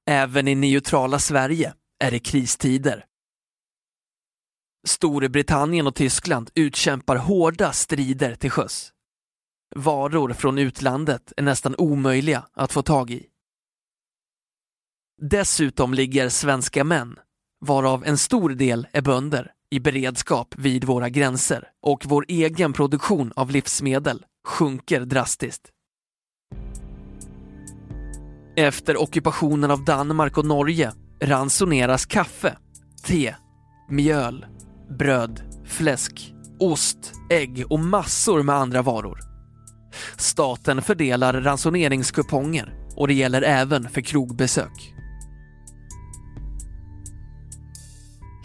Även 0.10 0.48
i 0.48 0.56
neutrala 0.56 1.20
Sverige 1.20 1.74
är 2.00 2.12
det 2.12 2.20
kristider. 2.20 3.06
Storbritannien 4.88 5.88
och 5.88 5.96
Tyskland 5.96 6.52
utkämpar 6.56 7.16
hårda 7.16 7.72
strider 7.72 8.36
till 8.36 8.52
sjöss. 8.52 8.94
Varor 9.76 10.34
från 10.34 10.58
utlandet 10.58 11.34
är 11.38 11.44
nästan 11.44 11.76
omöjliga 11.78 12.48
att 12.54 12.74
få 12.74 12.82
tag 12.82 13.12
i. 13.12 13.26
Dessutom 15.22 15.94
ligger 15.94 16.30
svenska 16.30 16.84
män, 16.84 17.20
varav 17.63 18.04
en 18.06 18.17
stor 18.17 18.49
del 18.49 18.88
är 18.91 19.02
bönder, 19.02 19.52
i 19.71 19.80
beredskap 19.80 20.56
vid 20.58 20.84
våra 20.84 21.10
gränser 21.10 21.67
och 21.82 22.04
vår 22.06 22.26
egen 22.28 22.73
produktion 22.73 23.34
av 23.36 23.52
livsmedel 23.52 24.26
sjunker 24.47 25.02
drastiskt. 25.02 25.69
Efter 28.56 29.02
ockupationen 29.02 29.71
av 29.71 29.86
Danmark 29.86 30.38
och 30.38 30.45
Norge 30.45 30.91
ransoneras 31.21 32.06
kaffe, 32.06 32.58
te, 33.06 33.36
mjöl, 33.89 34.45
bröd, 34.99 35.41
fläsk, 35.65 36.34
ost, 36.60 37.13
ägg 37.30 37.65
och 37.69 37.80
massor 37.80 38.43
med 38.43 38.56
andra 38.56 38.82
varor. 38.82 39.19
Staten 40.17 40.82
fördelar 40.82 41.41
ransoneringskuponger 41.41 42.73
och 42.95 43.08
det 43.08 43.13
gäller 43.13 43.41
även 43.41 43.89
för 43.89 44.02
krogbesök. 44.02 44.93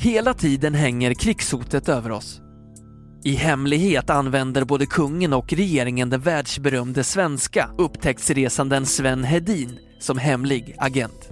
Hela 0.01 0.35
tiden 0.35 0.75
hänger 0.75 1.15
krigshotet 1.15 1.89
över 1.89 2.11
oss. 2.11 2.41
I 3.25 3.35
hemlighet 3.35 4.11
använder 4.11 4.65
både 4.65 4.87
kungen 4.87 5.33
och 5.33 5.53
regeringen 5.53 6.11
den 6.11 6.21
världsberömde 6.21 7.05
svenska 7.05 7.71
upptäcktsresanden 7.79 8.87
Sven 8.87 9.25
Hedin 9.25 9.79
som 10.01 10.19
hemlig 10.19 10.75
agent. 10.79 11.31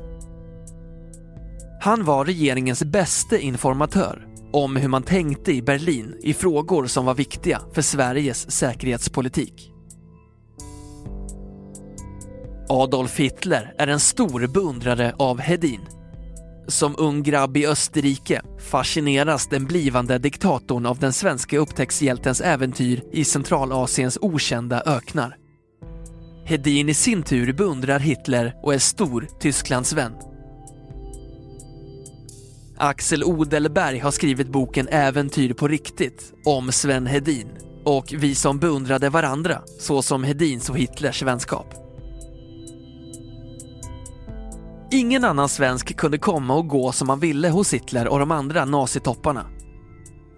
Han 1.81 2.05
var 2.05 2.25
regeringens 2.25 2.85
bäste 2.85 3.39
informatör 3.39 4.27
om 4.53 4.77
hur 4.77 4.89
man 4.89 5.03
tänkte 5.03 5.53
i 5.53 5.63
Berlin 5.63 6.15
i 6.23 6.35
frågor 6.35 6.87
som 6.87 7.05
var 7.05 7.15
viktiga 7.15 7.61
för 7.75 7.83
Sveriges 7.83 8.51
säkerhetspolitik. 8.51 9.73
Adolf 12.69 13.19
Hitler 13.19 13.75
är 13.79 13.87
en 13.87 14.01
stor 14.01 14.47
beundrare 14.47 15.15
av 15.19 15.41
Hedin. 15.41 15.81
Som 16.69 16.95
ung 16.99 17.23
grabb 17.23 17.57
i 17.57 17.67
Österrike 17.67 18.43
fascineras 18.59 19.47
den 19.47 19.65
blivande 19.65 20.19
diktatorn 20.19 20.87
av 20.87 20.99
den 20.99 21.13
svenska 21.13 21.59
upptäcktshjältens 21.59 22.41
äventyr 22.41 23.03
i 23.13 23.25
Centralasiens 23.25 24.19
okända 24.21 24.83
öknar. 24.87 25.37
Hedin 26.45 26.89
i 26.89 26.95
sin 26.95 27.23
tur 27.23 27.53
beundrar 27.53 27.99
Hitler 27.99 28.55
och 28.63 28.75
är 28.75 28.79
stor 28.79 29.29
Tysklandsvän. 29.41 30.13
Axel 32.77 33.25
Odelberg 33.25 33.99
har 33.99 34.11
skrivit 34.11 34.49
boken 34.49 34.89
Äventyr 34.89 35.53
på 35.53 35.69
riktigt 35.69 36.33
om 36.45 36.73
Sven 36.73 37.07
Hedin 37.07 37.49
och 37.85 38.15
vi 38.17 38.35
som 38.35 38.59
beundrade 38.59 39.09
varandra, 39.09 39.63
såsom 39.79 40.25
Hedins 40.25 40.71
och 40.71 40.79
Hitlers 40.79 41.23
vänskap. 41.23 41.86
Ingen 44.91 45.25
annan 45.25 45.49
svensk 45.49 45.97
kunde 45.97 46.19
komma 46.19 46.55
och 46.55 46.69
gå 46.69 46.93
som 46.93 47.07
man 47.07 47.21
ville 47.21 47.49
hos 47.49 47.75
Hitler 47.75 48.09
och 48.09 48.19
de 48.19 48.31
andra 48.31 48.65
nazitopparna. 48.65 49.47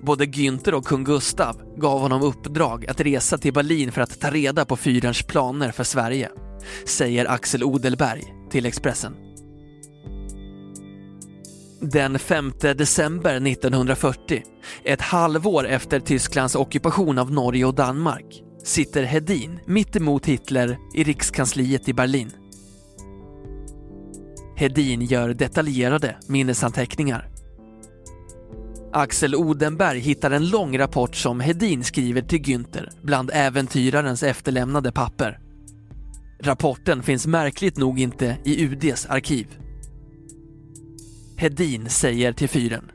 Både 0.02 0.24
Günther 0.24 0.72
och 0.72 0.84
kung 0.84 1.04
Gustav 1.04 1.61
gav 1.76 2.00
honom 2.00 2.22
uppdrag 2.22 2.87
att 2.87 3.00
resa 3.00 3.38
till 3.38 3.52
Berlin 3.52 3.92
för 3.92 4.00
att 4.00 4.20
ta 4.20 4.30
reda 4.30 4.64
på 4.64 4.76
fyrens 4.76 5.22
planer 5.22 5.70
för 5.70 5.84
Sverige, 5.84 6.30
säger 6.87 7.30
Axel 7.30 7.64
Odelberg 7.64 8.24
till 8.50 8.66
Expressen. 8.66 9.16
Den 11.80 12.18
5 12.18 12.52
december 12.61 13.34
1940, 13.34 14.42
ett 14.84 15.02
halvår 15.02 15.66
efter 15.66 16.00
Tysklands 16.00 16.56
ockupation 16.56 17.18
av 17.18 17.32
Norge 17.32 17.64
och 17.64 17.74
Danmark, 17.74 18.42
sitter 18.64 19.02
Hedin 19.02 19.61
mittemot 19.66 20.26
Hitler 20.26 20.78
i 20.94 21.04
rikskansliet 21.04 21.88
i 21.88 21.94
Berlin. 21.94 22.32
Hedin 24.59 25.03
gör 25.03 25.35
detaljerade 25.35 26.16
minnesanteckningar. 26.27 27.29
Axel 28.92 29.35
Odenberg 29.35 29.99
hittar 29.99 30.31
en 30.31 30.49
lång 30.49 30.79
rapport 30.79 31.16
som 31.16 31.40
Hedin 31.40 31.85
skriver 31.85 32.23
till 32.23 32.42
Günther 32.42 32.88
bland 33.03 33.31
äventyrarens 33.35 34.23
efterlämnade 34.23 34.92
papper. 34.92 35.38
Rapporten 36.40 37.03
finns 37.03 37.27
märkligt 37.27 37.77
nog 37.77 38.01
inte 38.01 38.37
i 38.44 38.64
UDs 38.64 39.07
arkiv. 39.07 39.47
Hedin 41.37 41.88
säger 41.88 42.33
till 42.33 42.49
fyren. 42.49 42.90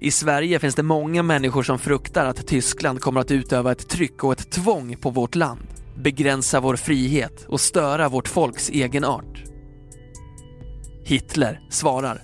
I 0.00 0.10
Sverige 0.10 0.58
finns 0.58 0.74
det 0.74 0.82
många 0.82 1.22
människor 1.22 1.62
som 1.62 1.78
fruktar 1.78 2.26
att 2.26 2.46
Tyskland 2.46 3.00
kommer 3.00 3.20
att 3.20 3.30
utöva 3.30 3.72
ett 3.72 3.88
tryck 3.88 4.24
och 4.24 4.32
ett 4.32 4.50
tvång 4.50 4.96
på 4.96 5.10
vårt 5.10 5.34
land, 5.34 5.66
begränsa 5.96 6.60
vår 6.60 6.76
frihet 6.76 7.46
och 7.48 7.60
störa 7.60 8.08
vårt 8.08 8.28
folks 8.28 8.70
egenart. 8.70 9.51
Hitler 11.12 11.60
svarar. 11.70 12.22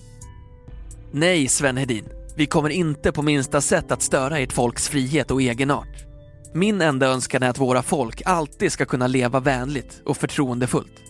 Nej, 1.12 1.48
Sven 1.48 1.76
Hedin. 1.76 2.04
Vi 2.36 2.46
kommer 2.46 2.70
inte 2.70 3.12
på 3.12 3.22
minsta 3.22 3.60
sätt 3.60 3.92
att 3.92 4.02
störa 4.02 4.38
ert 4.38 4.52
folks 4.52 4.88
frihet 4.88 5.30
och 5.30 5.42
egenart. 5.42 6.06
Min 6.54 6.80
enda 6.80 7.06
önskan 7.06 7.42
är 7.42 7.48
att 7.50 7.58
våra 7.58 7.82
folk 7.82 8.22
alltid 8.24 8.72
ska 8.72 8.84
kunna 8.84 9.06
leva 9.06 9.40
vänligt 9.40 10.02
och 10.04 10.16
förtroendefullt. 10.16 11.02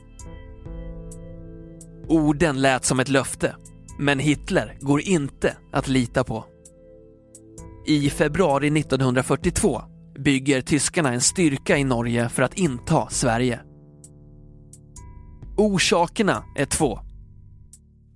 Orden 2.09 2.61
lät 2.61 2.85
som 2.85 3.01
ett 3.01 3.09
löfte, 3.09 3.57
men 3.99 4.19
Hitler 4.19 4.77
går 4.81 5.01
inte 5.01 5.57
att 5.73 5.89
lita 5.89 6.25
på. 6.25 6.45
I 7.87 8.11
februari 8.11 8.81
1942 8.81 9.83
bygger 10.19 10.61
tyskarna 10.61 11.13
en 11.13 11.21
styrka 11.21 11.77
i 11.77 11.85
Norge 11.85 12.29
för 12.29 12.43
att 12.43 12.55
inta 12.55 13.09
Sverige. 13.11 13.61
Orsakerna 15.57 16.45
är 16.57 16.65
två. 16.67 17.08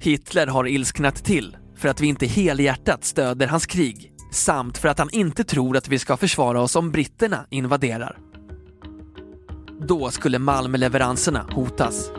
Hitler 0.03 0.47
har 0.47 0.69
ilsknat 0.69 1.25
till 1.25 1.57
för 1.77 1.89
att 1.89 2.01
vi 2.01 2.07
inte 2.07 2.27
helhjärtat 2.27 3.05
stöder 3.05 3.47
hans 3.47 3.67
krig 3.67 4.13
samt 4.33 4.79
för 4.79 4.89
att 4.89 4.99
han 4.99 5.11
inte 5.13 5.45
tror 5.45 5.77
att 5.77 5.89
vi 5.89 5.99
ska 5.99 6.17
försvara 6.17 6.61
oss 6.61 6.77
om 6.77 6.91
britterna 6.91 7.47
invaderar. 7.51 8.19
Då 9.89 10.11
skulle 10.11 10.39
Malmleveranserna 10.39 11.47
hotas. 11.53 12.11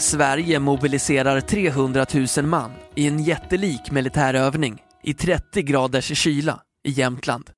Sverige 0.00 0.58
mobiliserar 0.58 1.40
300 1.40 2.06
000 2.36 2.46
man 2.46 2.72
i 2.94 3.06
en 3.06 3.22
jättelik 3.22 3.90
militärövning 3.90 4.82
i 5.02 5.14
30 5.14 5.62
graders 5.62 6.18
kyla 6.18 6.62
i 6.88 6.90
Jämtland. 6.90 7.50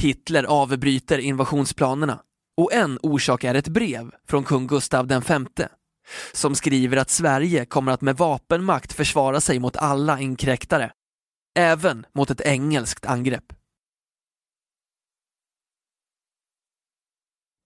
Hitler 0.00 0.44
avbryter 0.44 1.18
invasionsplanerna 1.18 2.22
och 2.56 2.72
en 2.72 2.98
orsak 3.02 3.44
är 3.44 3.54
ett 3.54 3.68
brev 3.68 4.10
från 4.28 4.44
kung 4.44 4.66
Gustav 4.66 5.08
V 5.08 5.66
som 6.32 6.54
skriver 6.54 6.96
att 6.96 7.10
Sverige 7.10 7.64
kommer 7.64 7.92
att 7.92 8.00
med 8.00 8.16
vapenmakt 8.16 8.92
försvara 8.92 9.40
sig 9.40 9.58
mot 9.58 9.76
alla 9.76 10.20
inkräktare, 10.20 10.92
även 11.58 12.06
mot 12.14 12.30
ett 12.30 12.40
engelskt 12.40 13.06
angrepp. 13.06 13.52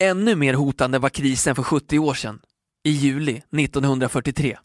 Ännu 0.02 0.34
mer 0.36 0.54
hotande 0.54 0.98
var 0.98 1.08
krisen 1.08 1.54
för 1.54 1.62
70 1.62 1.98
år 1.98 2.14
sedan 2.14 2.40
i 2.84 2.90
juli 2.90 3.42
1943. 3.58 4.58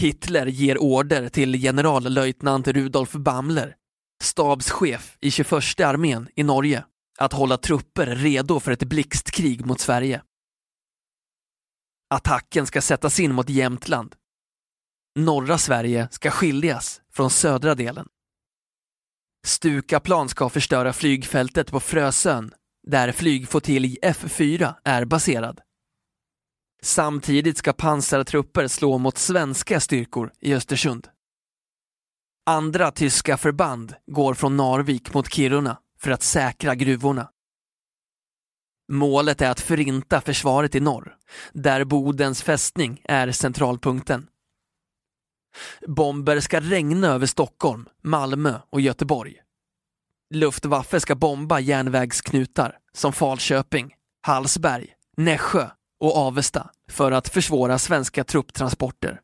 Hitler 0.00 0.46
ger 0.46 0.82
order 0.82 1.28
till 1.28 1.54
generallöjtnant 1.54 2.68
Rudolf 2.68 3.12
Bamler, 3.12 3.76
stabschef 4.22 5.16
i 5.20 5.30
21 5.30 5.80
armén 5.80 6.28
i 6.36 6.42
Norge, 6.42 6.84
att 7.18 7.32
hålla 7.32 7.56
trupper 7.56 8.06
redo 8.06 8.60
för 8.60 8.72
ett 8.72 8.82
blixtkrig 8.82 9.66
mot 9.66 9.80
Sverige. 9.80 10.22
Attacken 12.14 12.66
ska 12.66 12.80
sättas 12.80 13.20
in 13.20 13.34
mot 13.34 13.48
Jämtland. 13.48 14.14
Norra 15.18 15.58
Sverige 15.58 16.08
ska 16.10 16.30
skiljas 16.30 17.00
från 17.12 17.30
södra 17.30 17.74
delen. 17.74 18.08
Stukaplan 19.46 20.28
ska 20.28 20.48
förstöra 20.48 20.92
flygfältet 20.92 21.70
på 21.70 21.80
Frösön, 21.80 22.52
där 22.86 23.12
flygflottilj 23.12 23.98
F4 24.02 24.74
är 24.84 25.04
baserad. 25.04 25.60
Samtidigt 26.84 27.58
ska 27.58 27.72
pansartrupper 27.72 28.68
slå 28.68 28.98
mot 28.98 29.18
svenska 29.18 29.80
styrkor 29.80 30.32
i 30.40 30.54
Östersund. 30.54 31.08
Andra 32.46 32.90
tyska 32.90 33.36
förband 33.36 33.94
går 34.06 34.34
från 34.34 34.56
Narvik 34.56 35.14
mot 35.14 35.32
Kiruna 35.32 35.78
för 35.98 36.10
att 36.10 36.22
säkra 36.22 36.74
gruvorna. 36.74 37.28
Målet 38.92 39.40
är 39.40 39.50
att 39.50 39.60
förinta 39.60 40.20
försvaret 40.20 40.74
i 40.74 40.80
norr, 40.80 41.16
där 41.52 41.84
Bodens 41.84 42.42
fästning 42.42 43.00
är 43.04 43.32
centralpunkten. 43.32 44.26
Bomber 45.86 46.40
ska 46.40 46.60
regna 46.60 47.08
över 47.08 47.26
Stockholm, 47.26 47.88
Malmö 48.02 48.58
och 48.70 48.80
Göteborg. 48.80 49.36
Luftwaffe 50.34 51.00
ska 51.00 51.14
bomba 51.14 51.60
järnvägsknutar 51.60 52.78
som 52.92 53.12
Falköping, 53.12 53.94
Hallsberg, 54.22 54.94
Nässjö 55.16 55.70
och 56.02 56.16
Avesta 56.16 56.70
för 56.90 57.12
att 57.12 57.28
försvåra 57.28 57.78
svenska 57.78 58.24
trupptransporter. 58.24 59.20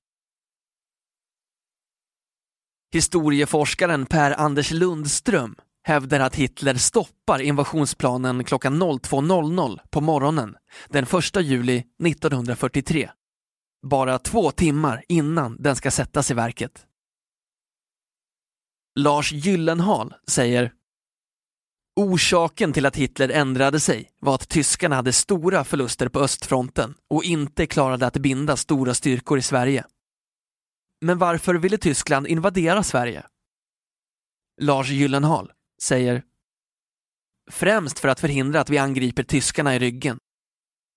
Historieforskaren 2.92 4.06
Per-Anders 4.06 4.70
Lundström 4.70 5.56
hävdar 5.82 6.20
att 6.20 6.34
Hitler 6.34 6.74
stoppar 6.74 7.38
invasionsplanen 7.38 8.44
klockan 8.44 8.82
02.00 8.82 9.80
på 9.90 10.00
morgonen 10.00 10.56
den 10.88 11.04
1 11.04 11.10
juli 11.42 11.84
1943. 12.04 13.10
Bara 13.86 14.18
två 14.18 14.50
timmar 14.50 15.04
innan 15.08 15.62
den 15.62 15.76
ska 15.76 15.90
sättas 15.90 16.30
i 16.30 16.34
verket. 16.34 16.86
Lars 18.98 19.32
Gyllenhaal 19.32 20.14
säger 20.28 20.72
Orsaken 21.98 22.72
till 22.72 22.86
att 22.86 22.96
Hitler 22.96 23.28
ändrade 23.28 23.80
sig 23.80 24.10
var 24.20 24.34
att 24.34 24.48
tyskarna 24.48 24.96
hade 24.96 25.12
stora 25.12 25.64
förluster 25.64 26.08
på 26.08 26.20
östfronten 26.20 26.94
och 27.10 27.24
inte 27.24 27.66
klarade 27.66 28.06
att 28.06 28.16
binda 28.16 28.56
stora 28.56 28.94
styrkor 28.94 29.38
i 29.38 29.42
Sverige. 29.42 29.84
Men 31.00 31.18
varför 31.18 31.54
ville 31.54 31.78
Tyskland 31.78 32.26
invadera 32.26 32.82
Sverige? 32.82 33.22
Lars 34.60 34.90
Gyllenhaal 34.90 35.52
säger 35.82 36.22
Främst 37.50 37.98
för 37.98 38.08
att 38.08 38.20
förhindra 38.20 38.60
att 38.60 38.70
vi 38.70 38.78
angriper 38.78 39.22
tyskarna 39.22 39.74
i 39.74 39.78
ryggen. 39.78 40.18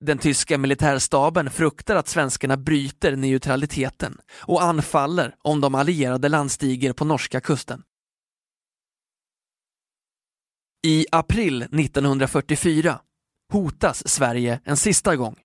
Den 0.06 0.18
tyska 0.18 0.58
militärstaben 0.58 1.50
fruktar 1.50 1.96
att 1.96 2.08
svenskarna 2.08 2.58
bryter 2.58 3.16
neutraliteten 3.16 4.18
och 4.34 4.64
anfaller 4.64 5.36
om 5.42 5.62
de 5.62 5.76
allierade 5.76 6.30
landstiger 6.30 6.94
på 6.94 7.06
norska 7.06 7.42
kusten. 7.42 7.84
I 10.84 11.06
april 11.12 11.62
1944 11.62 13.00
hotas 13.54 14.08
Sverige 14.08 14.60
en 14.64 14.78
sista 14.78 15.16
gång. 15.16 15.36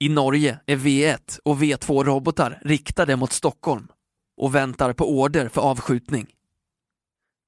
I 0.00 0.08
Norge 0.08 0.60
är 0.66 0.76
V1 0.76 1.40
och 1.44 1.62
V2 1.62 2.04
robotar 2.04 2.60
riktade 2.64 3.16
mot 3.16 3.32
Stockholm 3.32 3.88
och 4.36 4.54
väntar 4.54 4.92
på 4.92 5.10
order 5.10 5.48
för 5.48 5.60
avskjutning. 5.60 6.26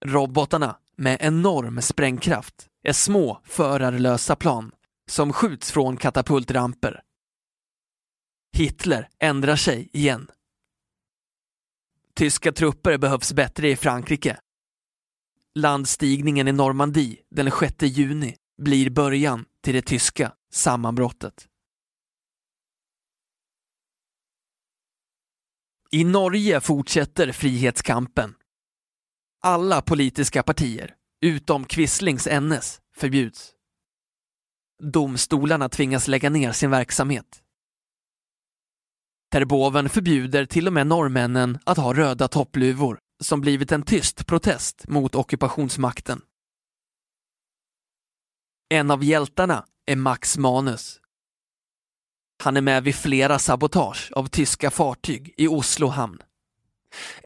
Robotarna 0.05 0.77
med 0.97 1.19
enorm 1.21 1.83
sprängkraft 1.83 2.69
är 2.83 2.93
små 2.93 3.41
förarlösa 3.45 4.37
plan 4.37 4.73
som 5.11 5.33
skjuts 5.33 5.73
från 5.73 5.97
katapultramper. 5.97 7.03
Hitler 8.57 9.09
ändrar 9.19 9.57
sig 9.57 9.91
igen. 9.93 10.31
Tyska 12.15 12.53
trupper 12.53 12.99
behövs 12.99 13.33
bättre 13.33 13.71
i 13.71 13.77
Frankrike 13.77 14.41
Landstigningen 15.55 16.49
i 16.49 16.53
Normandie 16.53 17.17
den 17.31 17.51
6 17.51 17.75
juni 17.83 18.37
blir 18.63 18.91
början 18.91 19.45
till 19.63 19.75
det 19.75 19.83
tyska 19.83 20.33
sammanbrottet. 20.53 21.49
I 25.91 26.05
Norge 26.05 26.61
fortsätter 26.61 27.33
frihetskampen. 27.33 28.35
Alla 29.43 29.83
politiska 29.83 30.43
partier, 30.43 30.95
utom 31.21 31.65
Quislings 31.65 32.29
NS, 32.41 32.81
förbjuds. 32.97 33.53
Domstolarna 34.83 35.69
tvingas 35.69 36.09
lägga 36.09 36.31
ner 36.31 36.53
sin 36.53 36.71
verksamhet. 36.71 37.43
Terboven 39.33 39.89
förbjuder 39.89 40.47
till 40.47 40.67
och 40.67 40.73
med 40.73 40.87
norrmännen 40.87 41.59
att 41.65 41.79
ha 41.79 41.95
röda 41.95 42.29
toppluvor 42.29 43.01
som 43.21 43.41
blivit 43.41 43.73
en 43.73 43.83
tyst 43.83 44.27
protest 44.27 44.89
mot 44.89 45.15
ockupationsmakten. 45.15 46.23
En 48.69 48.91
av 48.91 49.05
hjältarna 49.05 49.65
är 49.87 49.97
Max 49.97 50.39
Manus. 50.39 51.01
Han 52.43 52.57
är 52.57 52.61
med 52.61 52.85
vid 52.85 52.95
flera 52.95 53.39
sabotage 53.39 54.13
av 54.13 54.27
tyska 54.27 54.71
fartyg 54.71 55.35
i 55.37 55.49
Oslo 55.49 55.87
hamn. 55.87 56.23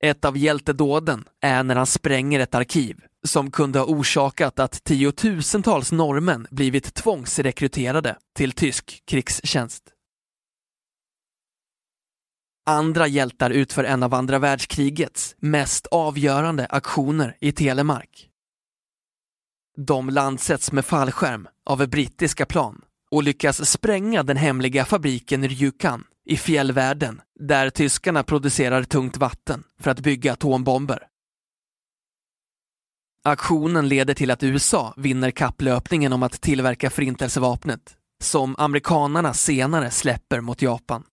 Ett 0.03 0.25
av 0.25 0.37
hjältedåden 0.37 1.25
är 1.41 1.63
när 1.63 1.77
han 1.77 1.87
spränger 1.87 2.41
ett 2.41 2.55
arkiv 2.55 3.01
som 3.25 3.51
kunde 3.51 3.79
ha 3.79 3.87
orsakat 3.87 4.59
att 4.59 4.85
tiotusentals 4.85 5.93
norrmän 5.93 6.47
blivit 6.51 6.95
tvångsrekryterade 6.95 8.17
till 8.37 8.53
tysk 8.53 9.03
krigstjänst. 9.07 9.94
Andra 12.67 13.07
hjältar 13.07 13.51
utför 13.51 13.85
en 13.85 14.03
av 14.03 14.15
andra 14.15 14.39
världskrigets 14.39 15.37
mest 15.39 15.87
avgörande 15.87 16.67
aktioner 16.71 17.37
i 17.41 17.53
Telemark. 17.53 18.29
De 19.77 20.11
landsätts 20.11 20.73
med 20.73 20.85
fallskärm 20.85 21.49
av 21.67 21.89
brittiska 21.89 22.47
plan 22.47 22.81
och 23.11 23.23
lyckas 23.23 23.71
spränga 23.71 24.23
den 24.23 24.37
hemliga 24.37 24.85
fabriken 24.85 25.49
Rjukan 25.49 26.05
i 26.25 26.37
fjällvärlden 26.37 27.21
där 27.41 27.71
tyskarna 27.71 28.23
producerar 28.23 28.83
tungt 28.83 29.17
vatten 29.17 29.65
för 29.81 29.91
att 29.91 30.01
bygga 30.01 30.33
atombomber. 30.33 31.07
Aktionen 33.25 33.89
leder 33.89 34.15
till 34.15 34.31
att 34.31 34.43
USA 34.43 34.95
vinner 34.97 35.31
kapplöpningen 35.31 36.13
om 36.13 36.23
att 36.23 36.41
tillverka 36.41 36.91
förintelsevapnet 36.91 37.97
som 38.23 38.55
amerikanarna 38.59 39.35
senare 39.35 39.91
släpper 39.91 40.41
mot 40.41 40.63
Japan. 40.63 41.05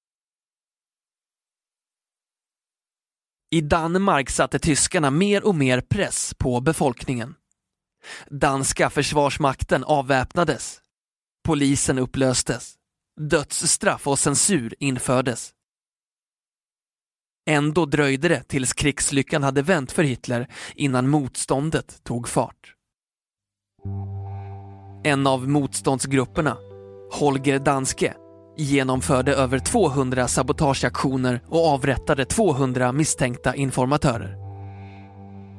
I 3.54 3.62
Danmark 3.62 4.30
satte 4.30 4.60
tyskarna 4.60 5.12
mer 5.12 5.44
och 5.44 5.56
mer 5.56 5.82
press 5.82 6.34
på 6.38 6.62
befolkningen. 6.62 7.36
Danska 8.30 8.90
försvarsmakten 8.90 9.84
avväpnades. 9.84 10.82
Polisen 11.46 12.00
upplöstes. 12.00 12.76
Dödsstraff 13.20 14.08
och 14.08 14.20
censur 14.20 14.76
infördes. 14.80 15.52
Ändå 17.50 17.86
dröjde 17.86 18.28
det 18.28 18.44
tills 18.44 18.74
krigslyckan 18.74 19.44
hade 19.44 19.62
vänt 19.62 19.92
för 19.92 20.04
Hitler 20.04 20.48
innan 20.76 21.10
motståndet 21.10 22.04
tog 22.04 22.28
fart. 22.28 22.76
En 25.04 25.28
av 25.28 25.50
motståndsgrupperna, 25.50 26.58
Holger 27.12 27.60
Danske, 27.60 28.16
genomförde 28.62 29.34
över 29.34 29.60
200 29.60 30.28
sabotageaktioner 30.28 31.42
och 31.48 31.68
avrättade 31.68 32.26
200 32.26 32.92
misstänkta 32.92 33.56
informatörer. 33.56 34.38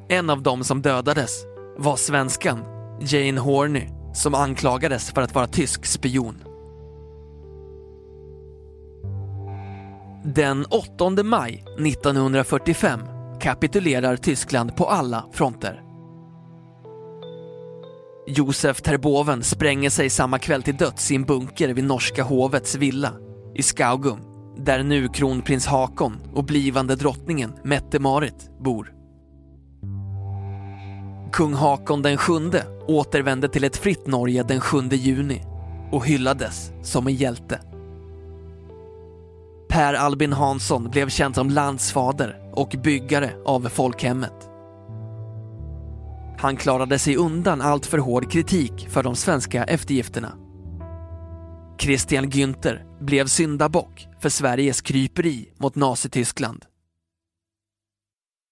En 0.09 0.31
av 0.31 0.43
dem 0.43 0.65
som 0.65 0.83
dödades 0.83 1.45
var 1.79 1.97
svenskan 1.97 2.65
Jane 3.01 3.41
Horney 3.41 3.89
som 4.15 4.35
anklagades 4.35 5.11
för 5.11 5.23
att 5.23 5.35
vara 5.35 5.47
tysk 5.47 5.87
spion. 5.87 6.35
Den 10.25 10.65
8 10.65 11.23
maj 11.25 11.65
1945 11.79 13.01
kapitulerar 13.41 14.17
Tyskland 14.17 14.77
på 14.77 14.87
alla 14.87 15.25
fronter. 15.33 15.92
Josef 18.27 18.83
Terboven 18.83 19.43
spränger 19.43 19.91
sig 19.91 20.11
samma 20.11 20.39
kväll 20.39 20.63
till 20.63 20.77
döds 20.77 21.11
i 21.11 21.15
en 21.15 21.25
bunker 21.25 21.69
vid 21.69 21.85
norska 21.85 22.23
hovets 22.23 22.75
villa 22.75 23.13
i 23.55 23.63
Skaugum, 23.63 24.19
där 24.59 24.83
nu 24.83 25.09
kronprins 25.09 25.67
Hakon 25.67 26.17
och 26.35 26.45
blivande 26.45 26.97
drottningen 26.97 27.53
Mette-Marit 27.65 28.51
bor. 28.65 28.93
Kung 31.33 31.55
Hakon 31.55 32.03
den 32.03 32.17
sjunde 32.17 32.65
återvände 32.89 33.49
till 33.49 33.65
ett 33.65 33.77
fritt 33.77 34.07
Norge 34.07 34.43
den 34.43 34.61
7 34.61 34.79
juni 34.91 35.43
och 35.93 36.07
hyllades 36.07 36.73
som 36.83 37.07
en 37.07 37.15
hjälte. 37.15 37.61
Per 39.69 39.95
Albin 39.95 40.33
Hansson 40.33 40.91
blev 40.91 41.09
känd 41.09 41.35
som 41.35 41.51
landsfader 41.51 42.37
och 42.53 42.75
byggare 42.83 43.31
av 43.45 43.69
folkhemmet. 43.69 44.52
Han 46.43 46.57
klarade 46.57 46.99
sig 46.99 47.17
undan 47.17 47.61
allt 47.61 47.87
för 47.87 47.99
hård 47.99 48.31
kritik 48.31 48.89
för 48.89 49.03
de 49.03 49.17
svenska 49.17 49.65
eftergifterna. 49.65 50.35
Christian 51.81 52.31
Günther 52.31 53.05
blev 53.05 53.27
syndabock 53.27 54.07
för 54.21 54.29
Sveriges 54.29 54.81
kryperi 54.81 55.53
mot 55.59 55.75
Nazityskland. 55.75 56.65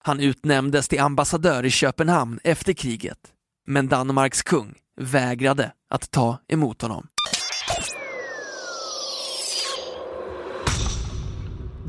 Han 0.05 0.20
utnämndes 0.20 0.88
till 0.88 1.01
ambassadör 1.01 1.64
i 1.64 1.70
Köpenhamn 1.70 2.41
efter 2.45 2.72
kriget, 2.72 3.18
men 3.66 3.88
Danmarks 3.88 4.43
kung 4.43 4.74
vägrade 5.01 5.72
att 5.91 6.11
ta 6.11 6.38
emot 6.49 6.82
honom. 6.82 7.07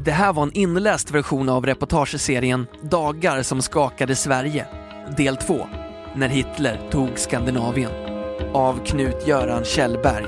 Det 0.05 0.11
här 0.11 0.33
var 0.33 0.43
en 0.43 0.53
inläst 0.53 1.11
version 1.11 1.49
av 1.49 1.65
reportageserien 1.65 2.67
Dagar 2.81 3.43
som 3.43 3.61
skakade 3.61 4.15
Sverige, 4.15 4.67
del 5.17 5.37
2, 5.37 5.67
när 6.15 6.29
Hitler 6.29 6.79
tog 6.89 7.19
Skandinavien, 7.19 7.91
av 8.53 8.85
Knut-Göran 8.85 9.63
Kjellberg. 9.63 10.25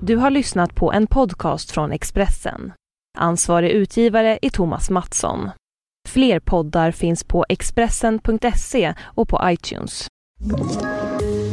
Du 0.00 0.16
har 0.16 0.30
lyssnat 0.30 0.74
på 0.74 0.92
en 0.92 1.06
podcast 1.06 1.70
från 1.70 1.92
Expressen. 1.92 2.72
Ansvarig 3.18 3.70
utgivare 3.70 4.38
är 4.42 4.50
Thomas 4.50 4.90
Mattsson. 4.90 5.50
Fler 6.08 6.40
poddar 6.40 6.90
finns 6.90 7.24
på 7.24 7.44
Expressen.se 7.48 8.94
och 9.00 9.28
på 9.28 9.40
iTunes. 9.44 10.06